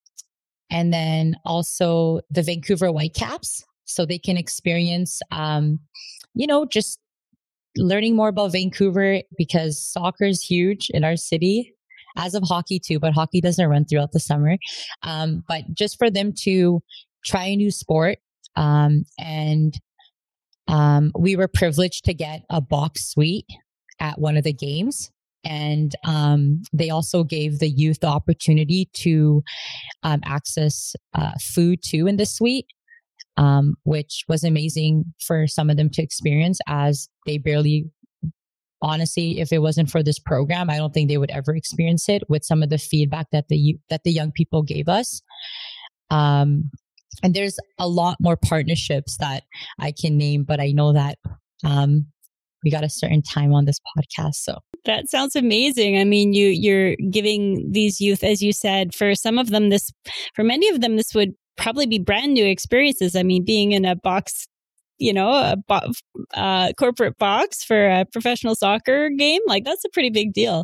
and 0.70 0.94
then 0.94 1.36
also 1.46 2.22
the 2.30 2.42
Vancouver 2.42 2.88
Whitecaps 2.88 3.64
so 3.86 4.06
they 4.06 4.18
can 4.18 4.38
experience, 4.38 5.22
um, 5.32 5.80
you 6.34 6.48
know, 6.48 6.66
just 6.66 7.00
learning 7.78 8.16
more 8.16 8.30
about 8.30 8.52
Vancouver 8.52 9.22
because 9.38 9.82
soccer 9.82 10.26
is 10.26 10.42
huge 10.42 10.90
in 10.92 11.04
our 11.04 11.16
city, 11.16 11.74
as 12.18 12.36
of 12.36 12.44
hockey 12.44 12.80
too, 12.80 13.00
but 13.00 13.14
hockey 13.14 13.42
doesn't 13.42 13.70
run 13.70 13.86
throughout 13.86 14.12
the 14.12 14.20
summer. 14.20 14.58
Um, 15.04 15.44
but 15.48 15.64
just 15.74 15.98
for 15.98 16.10
them 16.10 16.34
to 16.44 16.82
try 17.26 17.46
a 17.46 17.56
new 17.56 17.72
sport. 17.72 18.20
Um, 18.56 19.06
and 19.18 19.74
um, 20.68 21.12
we 21.18 21.36
were 21.36 21.48
privileged 21.48 22.06
to 22.06 22.14
get 22.14 22.44
a 22.50 22.62
box 22.62 23.10
suite 23.12 23.48
at 24.00 24.20
one 24.20 24.38
of 24.38 24.44
the 24.44 24.54
games. 24.54 25.12
And 25.44 25.96
um, 26.06 26.62
they 26.72 26.90
also 26.90 27.24
gave 27.24 27.60
the 27.60 27.70
youth 27.70 28.02
the 28.02 28.08
opportunity 28.08 28.90
to 28.94 29.44
um, 30.04 30.22
access 30.24 30.96
uh, 31.14 31.32
food 31.42 31.80
too 31.84 32.08
in 32.08 32.18
the 32.18 32.26
suite 32.26 32.68
um, 33.38 33.76
which 33.84 34.24
was 34.28 34.44
amazing 34.44 35.06
for 35.20 35.48
some 35.48 35.70
of 35.70 35.78
them 35.78 35.90
to 35.90 36.02
experience 36.02 36.60
as 36.68 37.08
they 37.26 37.38
barely 37.38 37.90
honestly 38.82 39.40
if 39.40 39.52
it 39.52 39.60
wasn't 39.60 39.90
for 39.90 40.02
this 40.02 40.18
program 40.18 40.70
i 40.70 40.78
don't 40.78 40.94
think 40.94 41.08
they 41.08 41.18
would 41.18 41.30
ever 41.32 41.56
experience 41.56 42.10
it 42.10 42.24
with 42.30 42.44
some 42.44 42.64
of 42.64 42.70
the 42.70 42.80
feedback 42.80 43.28
that 43.32 43.48
the 43.48 43.78
that 43.90 44.04
the 44.04 44.12
young 44.12 44.32
people 44.32 44.64
gave 44.64 44.90
us 44.90 45.22
um, 46.10 46.70
and 47.24 47.34
there's 47.34 47.58
a 47.78 47.88
lot 47.88 48.18
more 48.20 48.36
partnerships 48.36 49.18
that 49.18 49.44
i 49.80 49.92
can 49.92 50.18
name 50.18 50.44
but 50.44 50.60
i 50.60 50.72
know 50.72 50.94
that 50.94 51.18
um, 51.64 52.08
we 52.64 52.72
got 52.72 52.84
a 52.84 52.90
certain 52.90 53.22
time 53.22 53.54
on 53.54 53.66
this 53.66 53.80
podcast 53.98 54.36
so 54.36 54.58
That 54.86 55.10
sounds 55.10 55.36
amazing. 55.36 56.00
I 56.00 56.04
mean, 56.04 56.34
you 56.34 56.48
you're 56.48 56.96
giving 57.12 57.72
these 57.72 58.02
youth, 58.02 58.24
as 58.24 58.42
you 58.42 58.52
said, 58.52 58.96
for 58.96 59.14
some 59.14 59.38
of 59.38 59.50
them, 59.50 59.70
this 59.70 59.92
for 60.34 60.44
many 60.44 60.68
of 60.70 60.82
them, 60.82 60.96
this 60.96 61.14
would 61.14 61.36
probably 61.62 61.86
be 61.86 62.00
brand 62.00 62.34
new 62.34 62.46
experiences. 62.46 63.16
I 63.16 63.24
mean, 63.24 63.46
being 63.46 63.72
in 63.72 63.86
a 63.86 63.96
box 63.96 64.48
you 65.02 65.12
know, 65.12 65.32
a 65.32 65.58
bo- 65.68 65.92
uh, 66.36 66.72
corporate 66.78 67.18
box 67.18 67.64
for 67.64 67.88
a 67.88 68.06
professional 68.06 68.56
soccer 68.56 69.10
game, 69.10 69.42
like 69.48 69.66
that's 69.66 69.84
a 69.84 69.90
pretty 69.90 70.12
big 70.12 70.32
deal. 70.32 70.64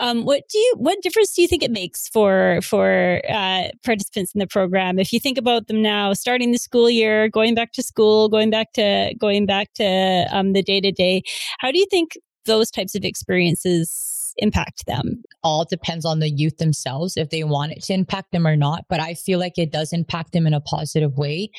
Um, 0.00 0.24
what 0.24 0.42
do 0.50 0.58
you, 0.58 0.74
what 0.76 1.00
difference 1.02 1.32
do 1.34 1.40
you 1.40 1.46
think 1.46 1.62
it 1.62 1.70
makes 1.70 2.08
for 2.08 2.58
for 2.62 3.22
uh, 3.30 3.68
participants 3.84 4.34
in 4.34 4.40
the 4.40 4.46
program? 4.48 4.98
If 4.98 5.12
you 5.12 5.20
think 5.20 5.38
about 5.38 5.68
them 5.68 5.82
now, 5.82 6.14
starting 6.14 6.50
the 6.50 6.58
school 6.58 6.90
year, 6.90 7.28
going 7.28 7.54
back 7.54 7.72
to 7.74 7.82
school, 7.82 8.28
going 8.28 8.50
back 8.50 8.72
to 8.72 9.14
going 9.18 9.46
back 9.46 9.72
to 9.74 10.26
um, 10.32 10.52
the 10.52 10.64
day 10.64 10.80
to 10.80 10.90
day, 10.90 11.22
how 11.60 11.70
do 11.70 11.78
you 11.78 11.86
think 11.88 12.18
those 12.44 12.72
types 12.72 12.96
of 12.96 13.04
experiences 13.04 14.15
impact 14.38 14.86
them? 14.86 15.22
All 15.42 15.64
depends 15.64 16.04
on 16.04 16.20
the 16.20 16.30
youth 16.30 16.58
themselves 16.58 17.16
if 17.16 17.30
they 17.30 17.44
want 17.44 17.72
it 17.72 17.82
to 17.84 17.94
impact 17.94 18.32
them 18.32 18.46
or 18.46 18.56
not. 18.56 18.84
But 18.88 19.00
I 19.00 19.14
feel 19.14 19.38
like 19.38 19.58
it 19.58 19.72
does 19.72 19.92
impact 19.92 20.32
them 20.32 20.46
in 20.46 20.54
a 20.54 20.60
positive 20.60 21.16
way. 21.16 21.50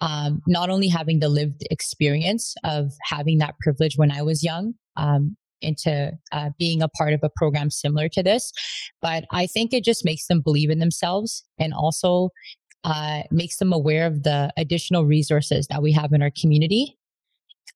Um, 0.00 0.42
not 0.46 0.70
only 0.70 0.88
having 0.88 1.20
the 1.20 1.28
lived 1.28 1.62
experience 1.70 2.54
of 2.64 2.92
having 3.02 3.38
that 3.38 3.54
privilege 3.60 3.96
when 3.96 4.10
I 4.10 4.22
was 4.22 4.42
young. 4.42 4.74
Um, 4.96 5.36
into 5.62 6.12
uh, 6.32 6.50
being 6.58 6.82
a 6.82 6.88
part 6.88 7.14
of 7.14 7.20
a 7.22 7.30
program 7.34 7.70
similar 7.70 8.10
to 8.10 8.22
this. 8.22 8.52
But 9.00 9.24
I 9.32 9.46
think 9.46 9.72
it 9.72 9.84
just 9.84 10.04
makes 10.04 10.26
them 10.26 10.42
believe 10.42 10.68
in 10.68 10.78
themselves 10.78 11.44
and 11.58 11.72
also 11.72 12.28
uh, 12.84 13.22
makes 13.30 13.56
them 13.56 13.72
aware 13.72 14.06
of 14.06 14.22
the 14.22 14.52
additional 14.56 15.06
resources 15.06 15.66
that 15.68 15.82
we 15.82 15.92
have 15.92 16.12
in 16.12 16.22
our 16.22 16.30
community. 16.30 16.96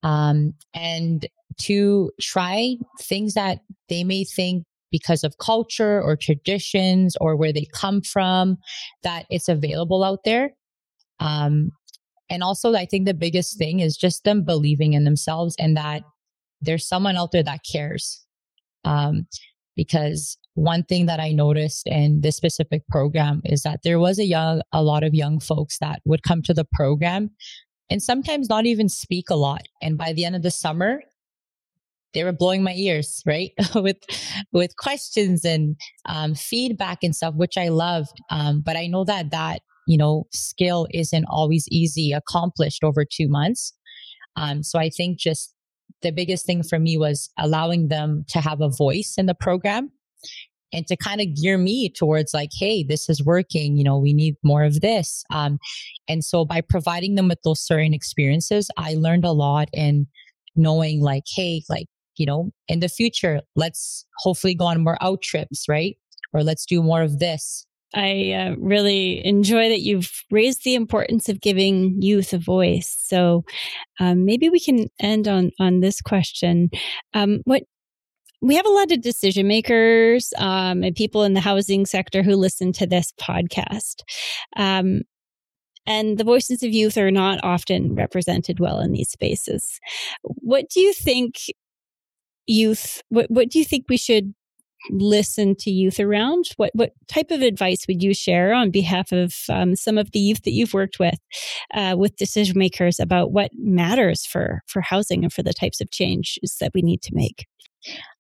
Um, 0.03 0.55
and 0.75 1.29
to 1.59 2.11
try 2.21 2.77
things 3.01 3.35
that 3.35 3.61
they 3.89 4.03
may 4.03 4.25
think 4.25 4.65
because 4.91 5.25
of 5.25 5.39
culture 5.39 6.03
or 6.03 6.17
traditions 6.17 7.17
or 7.21 7.37
where 7.37 7.53
they 7.53 7.67
come 7.73 8.01
from 8.01 8.59
that 9.03 9.27
it's 9.31 9.49
available 9.49 10.03
out 10.03 10.21
there. 10.25 10.51
Um, 11.21 11.71
and 12.29 12.43
also, 12.43 12.75
I 12.75 12.87
think 12.87 13.07
the 13.07 13.15
biggest 13.15 13.59
thing 13.59 13.81
is 13.81 13.97
just 13.97 14.25
them 14.25 14.45
believing 14.45 14.93
in 14.93 15.05
themselves 15.05 15.55
and 15.59 15.77
that 15.77 16.03
there's 16.61 16.87
someone 16.87 17.17
out 17.17 17.33
there 17.33 17.43
that 17.43 17.61
cares. 17.71 18.25
Um, 18.85 19.27
because 19.77 20.39
one 20.55 20.83
thing 20.85 21.07
that 21.07 21.21
I 21.21 21.33
noticed 21.33 21.87
in 21.87 22.21
this 22.21 22.37
specific 22.37 22.87
program 22.89 23.41
is 23.45 23.63
that 23.63 23.81
there 23.83 23.99
was 23.99 24.19
a 24.19 24.25
young, 24.25 24.63
a 24.73 24.83
lot 24.83 25.03
of 25.03 25.15
young 25.15 25.41
folks 25.41 25.79
that 25.79 26.01
would 26.05 26.23
come 26.23 26.43
to 26.43 26.55
the 26.55 26.67
program 26.73 27.31
and 27.91 28.03
sometimes 28.03 28.49
not 28.49 28.67
even 28.67 28.89
speak 28.89 29.31
a 29.31 29.35
lot. 29.35 29.63
And 29.83 29.99
by 29.99 30.13
the 30.13 30.25
end 30.25 30.37
of 30.37 30.43
the 30.43 30.51
summer, 30.51 31.03
they 32.15 32.25
were 32.25 32.33
blowing 32.33 32.63
my 32.63 32.75
ears, 32.75 33.23
right? 33.27 33.53
with 33.75 33.99
with 34.53 34.77
questions 34.77 35.45
and 35.45 35.77
um, 36.07 36.35
feedback 36.35 36.99
and 37.03 37.15
stuff, 37.15 37.35
which 37.35 37.57
I 37.57 37.69
loved. 37.69 38.19
Um, 38.31 38.63
but 38.65 38.77
I 38.77 38.87
know 38.87 39.05
that 39.05 39.31
that 39.31 39.63
you 39.87 39.99
know 39.99 40.27
skill 40.33 40.87
isn't 40.93 41.25
always 41.29 41.67
easy 41.71 42.13
accomplished 42.13 42.85
over 42.85 43.05
two 43.05 43.29
months. 43.29 43.73
Um, 44.37 44.63
so 44.63 44.79
I 44.79 44.91
think 44.91 45.19
just 45.19 45.55
the 46.03 46.13
biggest 46.13 46.47
thing 46.47 46.63
for 46.63 46.79
me 46.79 46.97
was 46.97 47.31
allowing 47.39 47.89
them 47.89 48.25
to 48.29 48.41
have 48.41 48.61
a 48.61 48.71
voice 48.71 49.15
in 49.19 49.27
the 49.27 49.35
program 49.35 49.91
and 50.73 50.87
to 50.87 50.97
kind 50.97 51.21
of 51.21 51.35
gear 51.35 51.59
me 51.59 51.89
towards 51.89 52.33
like 52.35 52.51
hey 52.53 52.83
this 52.83 53.09
is 53.09 53.25
working 53.25 53.77
you 53.77 53.85
know 53.85 53.99
we 53.99 54.13
need 54.13 54.37
more 54.43 54.65
of 54.65 54.81
this 54.81 55.25
um, 55.31 55.59
and 56.09 56.25
so 56.25 56.45
by 56.45 56.61
providing 56.61 57.15
them 57.15 57.29
with 57.29 57.41
those 57.43 57.61
certain 57.61 57.95
experiences 57.95 58.71
i 58.77 58.95
learned 58.95 59.25
a 59.25 59.33
lot 59.33 59.69
in 59.73 60.07
knowing 60.57 61.01
like 61.01 61.25
hey 61.35 61.63
like 61.69 61.87
you 62.21 62.27
know, 62.27 62.51
in 62.69 62.81
the 62.81 62.89
future, 62.89 63.41
let's 63.57 64.05
hopefully 64.19 64.55
go 64.55 64.67
on 64.67 64.85
more 64.85 64.99
out 65.01 65.23
trips, 65.23 65.65
right? 65.71 65.97
Or 66.35 66.43
let's 66.43 66.67
do 66.67 66.83
more 66.83 67.01
of 67.01 67.19
this. 67.19 67.67
I 67.95 68.33
uh, 68.33 68.57
really 68.59 69.25
enjoy 69.25 69.71
that 69.71 69.81
you've 69.81 70.13
raised 70.31 70.63
the 70.63 70.75
importance 70.75 71.31
of 71.31 71.41
giving 71.41 72.01
youth 72.01 72.35
a 72.35 72.39
voice. 72.39 72.95
So 73.01 73.45
um, 73.99 74.27
maybe 74.27 74.51
we 74.51 74.61
can 74.61 74.89
end 75.01 75.27
on 75.27 75.51
on 75.59 75.81
this 75.81 76.03
question. 76.03 76.69
Um, 77.15 77.41
what 77.45 77.63
we 78.43 78.57
have 78.57 78.67
a 78.67 78.71
lot 78.71 78.93
of 78.93 79.03
decision 79.03 79.47
makers 79.47 80.33
um, 80.39 80.83
and 80.83 80.95
people 80.95 81.25
in 81.25 81.35
the 81.35 81.41
housing 81.41 81.87
sector 81.87 82.23
who 82.23 82.37
listen 82.37 82.73
to 82.73 82.87
this 82.87 83.13
podcast. 83.21 84.03
Um, 84.57 85.03
and 85.87 86.19
the 86.19 86.25
voices 86.25 86.63
of 86.63 86.73
youth 86.73 86.97
are 86.97 87.11
not 87.11 87.41
often 87.43 87.95
represented 87.95 88.61
well 88.61 88.81
in 88.81 88.93
these 88.93 89.11
spaces. 89.11 89.81
What 90.23 90.69
do 90.69 90.81
you 90.81 90.93
think 90.93 91.37
youth 92.47 93.03
what 93.11 93.31
what 93.31 93.49
do 93.49 93.59
you 93.59 93.65
think 93.65 93.85
we 93.89 93.97
should 93.97 94.35
listen 94.91 95.55
to 95.55 95.71
youth 95.71 96.01
around 96.01 96.47
what 96.57 96.71
what 96.75 96.93
type 97.07 97.31
of 97.31 97.43
advice 97.43 97.87
would 97.87 98.03
you 98.03 98.15
share 98.15 98.53
on 98.53 98.71
behalf 98.71 99.13
of 99.13 99.35
um, 99.51 99.77
some 99.77 99.99
of 99.99 100.11
the 100.13 100.19
youth 100.19 100.43
that 100.43 100.53
you've 100.53 100.75
worked 100.75 100.99
with 100.99 101.19
uh, 101.75 101.95
with 101.97 102.17
decision 102.17 102.59
makers 102.59 102.99
about 102.99 103.31
what 103.31 103.51
matters 103.55 104.25
for 104.25 104.63
for 104.67 104.81
housing 104.81 105.23
and 105.23 105.33
for 105.33 105.43
the 105.43 105.53
types 105.53 105.81
of 105.81 105.91
changes 105.91 106.57
that 106.61 106.73
we 106.75 106.83
need 106.83 107.03
to 107.03 107.15
make 107.15 107.47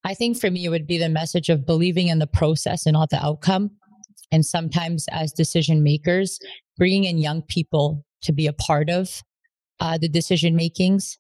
i 0.05 0.14
think 0.14 0.38
for 0.38 0.51
me 0.51 0.64
it 0.64 0.68
would 0.68 0.87
be 0.87 0.99
the 0.99 1.09
message 1.09 1.49
of 1.49 1.66
believing 1.66 2.09
in 2.09 2.18
the 2.18 2.27
process 2.27 2.87
and 2.87 2.94
not 2.94 3.11
the 3.11 3.25
outcome 3.25 3.70
and 4.33 4.44
sometimes 4.44 5.07
as 5.11 5.33
decision 5.33 5.83
makers 5.83 6.38
bringing 6.77 7.05
in 7.05 7.18
young 7.18 7.42
people 7.42 8.05
to 8.23 8.33
be 8.33 8.46
a 8.46 8.53
part 8.53 8.88
of 8.90 9.23
uh, 9.81 9.99
the 9.99 10.09
decision 10.09 10.55
makings 10.57 11.18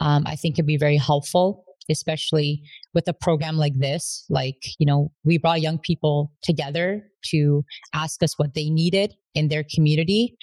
um, 0.00 0.24
i 0.26 0.36
think 0.36 0.56
could 0.56 0.66
be 0.66 0.76
very 0.76 0.96
helpful 0.96 1.64
especially 1.90 2.62
with 2.94 3.08
a 3.08 3.12
program 3.12 3.56
like 3.56 3.78
this. 3.78 4.24
Like, 4.28 4.62
you 4.78 4.86
know, 4.86 5.12
we 5.24 5.38
brought 5.38 5.60
young 5.60 5.78
people 5.78 6.32
together 6.42 7.04
to 7.26 7.64
ask 7.94 8.22
us 8.22 8.38
what 8.38 8.54
they 8.54 8.70
needed 8.70 9.14
in 9.34 9.48
their 9.48 9.64
community. 9.74 10.36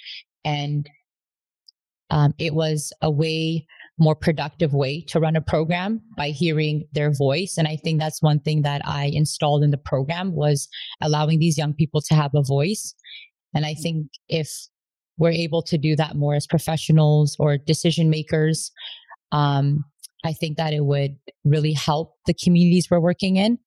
And 0.44 0.88
um, 2.10 2.34
it 2.38 2.54
was 2.54 2.92
a 3.02 3.10
way 3.10 3.66
more 4.00 4.14
productive 4.14 4.72
way 4.72 5.02
to 5.02 5.20
run 5.20 5.36
a 5.36 5.40
program 5.40 6.00
by 6.16 6.30
hearing 6.30 6.84
their 6.92 7.12
voice 7.12 7.56
and 7.58 7.68
i 7.68 7.76
think 7.76 8.00
that's 8.00 8.22
one 8.22 8.40
thing 8.40 8.62
that 8.62 8.80
i 8.84 9.10
installed 9.12 9.62
in 9.62 9.70
the 9.70 9.78
program 9.78 10.32
was 10.32 10.68
allowing 11.00 11.38
these 11.38 11.58
young 11.58 11.74
people 11.74 12.00
to 12.00 12.14
have 12.14 12.30
a 12.34 12.42
voice 12.42 12.94
and 13.54 13.64
i 13.66 13.74
think 13.74 14.06
if 14.28 14.50
we're 15.18 15.30
able 15.30 15.62
to 15.62 15.76
do 15.76 15.94
that 15.94 16.16
more 16.16 16.34
as 16.34 16.46
professionals 16.46 17.36
or 17.38 17.58
decision 17.58 18.08
makers 18.08 18.72
um, 19.32 19.84
I 20.24 20.32
think 20.32 20.56
that 20.56 20.72
it 20.72 20.84
would 20.84 21.16
really 21.44 21.72
help 21.72 22.16
the 22.26 22.34
communities 22.34 22.88
we're 22.90 23.00
working 23.00 23.36
in 23.36 23.58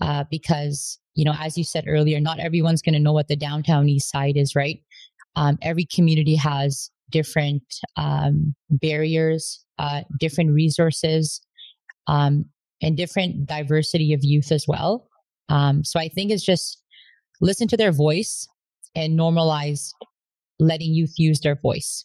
uh, 0.00 0.24
because, 0.30 0.98
you 1.14 1.24
know, 1.24 1.34
as 1.38 1.56
you 1.56 1.64
said 1.64 1.84
earlier, 1.86 2.20
not 2.20 2.40
everyone's 2.40 2.82
going 2.82 2.94
to 2.94 3.00
know 3.00 3.12
what 3.12 3.28
the 3.28 3.36
downtown 3.36 3.88
east 3.88 4.10
side 4.10 4.36
is, 4.36 4.54
right? 4.54 4.80
Um, 5.36 5.58
every 5.62 5.86
community 5.86 6.36
has 6.36 6.90
different 7.10 7.62
um, 7.96 8.54
barriers, 8.70 9.64
uh, 9.78 10.02
different 10.18 10.50
resources, 10.50 11.40
um, 12.06 12.44
and 12.82 12.96
different 12.96 13.46
diversity 13.46 14.12
of 14.12 14.20
youth 14.22 14.52
as 14.52 14.66
well. 14.68 15.08
Um, 15.48 15.84
so 15.84 15.98
I 16.00 16.08
think 16.08 16.30
it's 16.30 16.44
just 16.44 16.82
listen 17.40 17.68
to 17.68 17.76
their 17.76 17.92
voice 17.92 18.46
and 18.94 19.18
normalize 19.18 19.90
letting 20.58 20.94
youth 20.94 21.14
use 21.16 21.40
their 21.40 21.56
voice. 21.56 22.04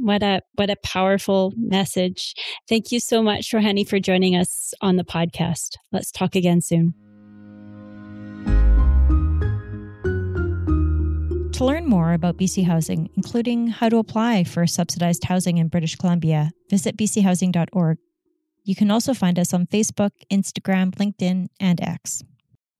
What 0.00 0.22
a 0.22 0.42
what 0.54 0.68
a 0.68 0.76
powerful 0.82 1.52
message. 1.56 2.34
Thank 2.68 2.90
you 2.90 2.98
so 2.98 3.22
much, 3.22 3.52
Rohani, 3.52 3.88
for 3.88 4.00
joining 4.00 4.34
us 4.34 4.74
on 4.80 4.96
the 4.96 5.04
podcast. 5.04 5.76
Let's 5.92 6.10
talk 6.10 6.34
again 6.34 6.60
soon. 6.60 6.94
To 11.60 11.66
learn 11.66 11.84
more 11.84 12.14
about 12.14 12.38
BC 12.38 12.64
Housing, 12.64 13.10
including 13.16 13.66
how 13.66 13.90
to 13.90 13.98
apply 13.98 14.44
for 14.44 14.66
subsidized 14.66 15.24
housing 15.24 15.58
in 15.58 15.68
British 15.68 15.94
Columbia, 15.94 16.52
visit 16.70 16.96
bchousing.org. 16.96 17.98
You 18.64 18.74
can 18.74 18.90
also 18.90 19.12
find 19.12 19.38
us 19.38 19.52
on 19.52 19.66
Facebook, 19.66 20.12
Instagram, 20.32 20.94
LinkedIn, 20.94 21.48
and 21.60 21.78
X. 21.82 22.22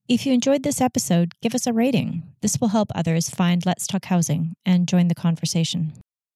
If 0.07 0.25
you 0.25 0.33
enjoyed 0.33 0.63
this 0.63 0.81
episode, 0.81 1.33
give 1.43 1.53
us 1.53 1.67
a 1.67 1.73
rating. 1.73 2.23
This 2.41 2.57
will 2.59 2.69
help 2.69 2.89
others 2.95 3.29
find 3.29 3.63
Let's 3.67 3.85
Talk 3.85 4.05
Housing 4.05 4.55
and 4.65 4.87
join 4.87 5.09
the 5.09 5.13
conversation. 5.13 5.93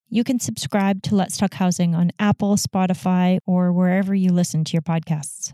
You 0.10 0.24
can 0.24 0.40
subscribe 0.40 1.02
to 1.02 1.16
Let's 1.16 1.38
Talk 1.38 1.56
Housing 1.56 1.96
on 1.96 2.12
Apple, 2.20 2.58
Spotify, 2.58 3.40
or 3.48 3.74
wherever 3.74 4.14
you 4.14 4.32
listen 4.32 4.64
to 4.66 4.74
your 4.74 4.84
podcasts. 4.84 5.54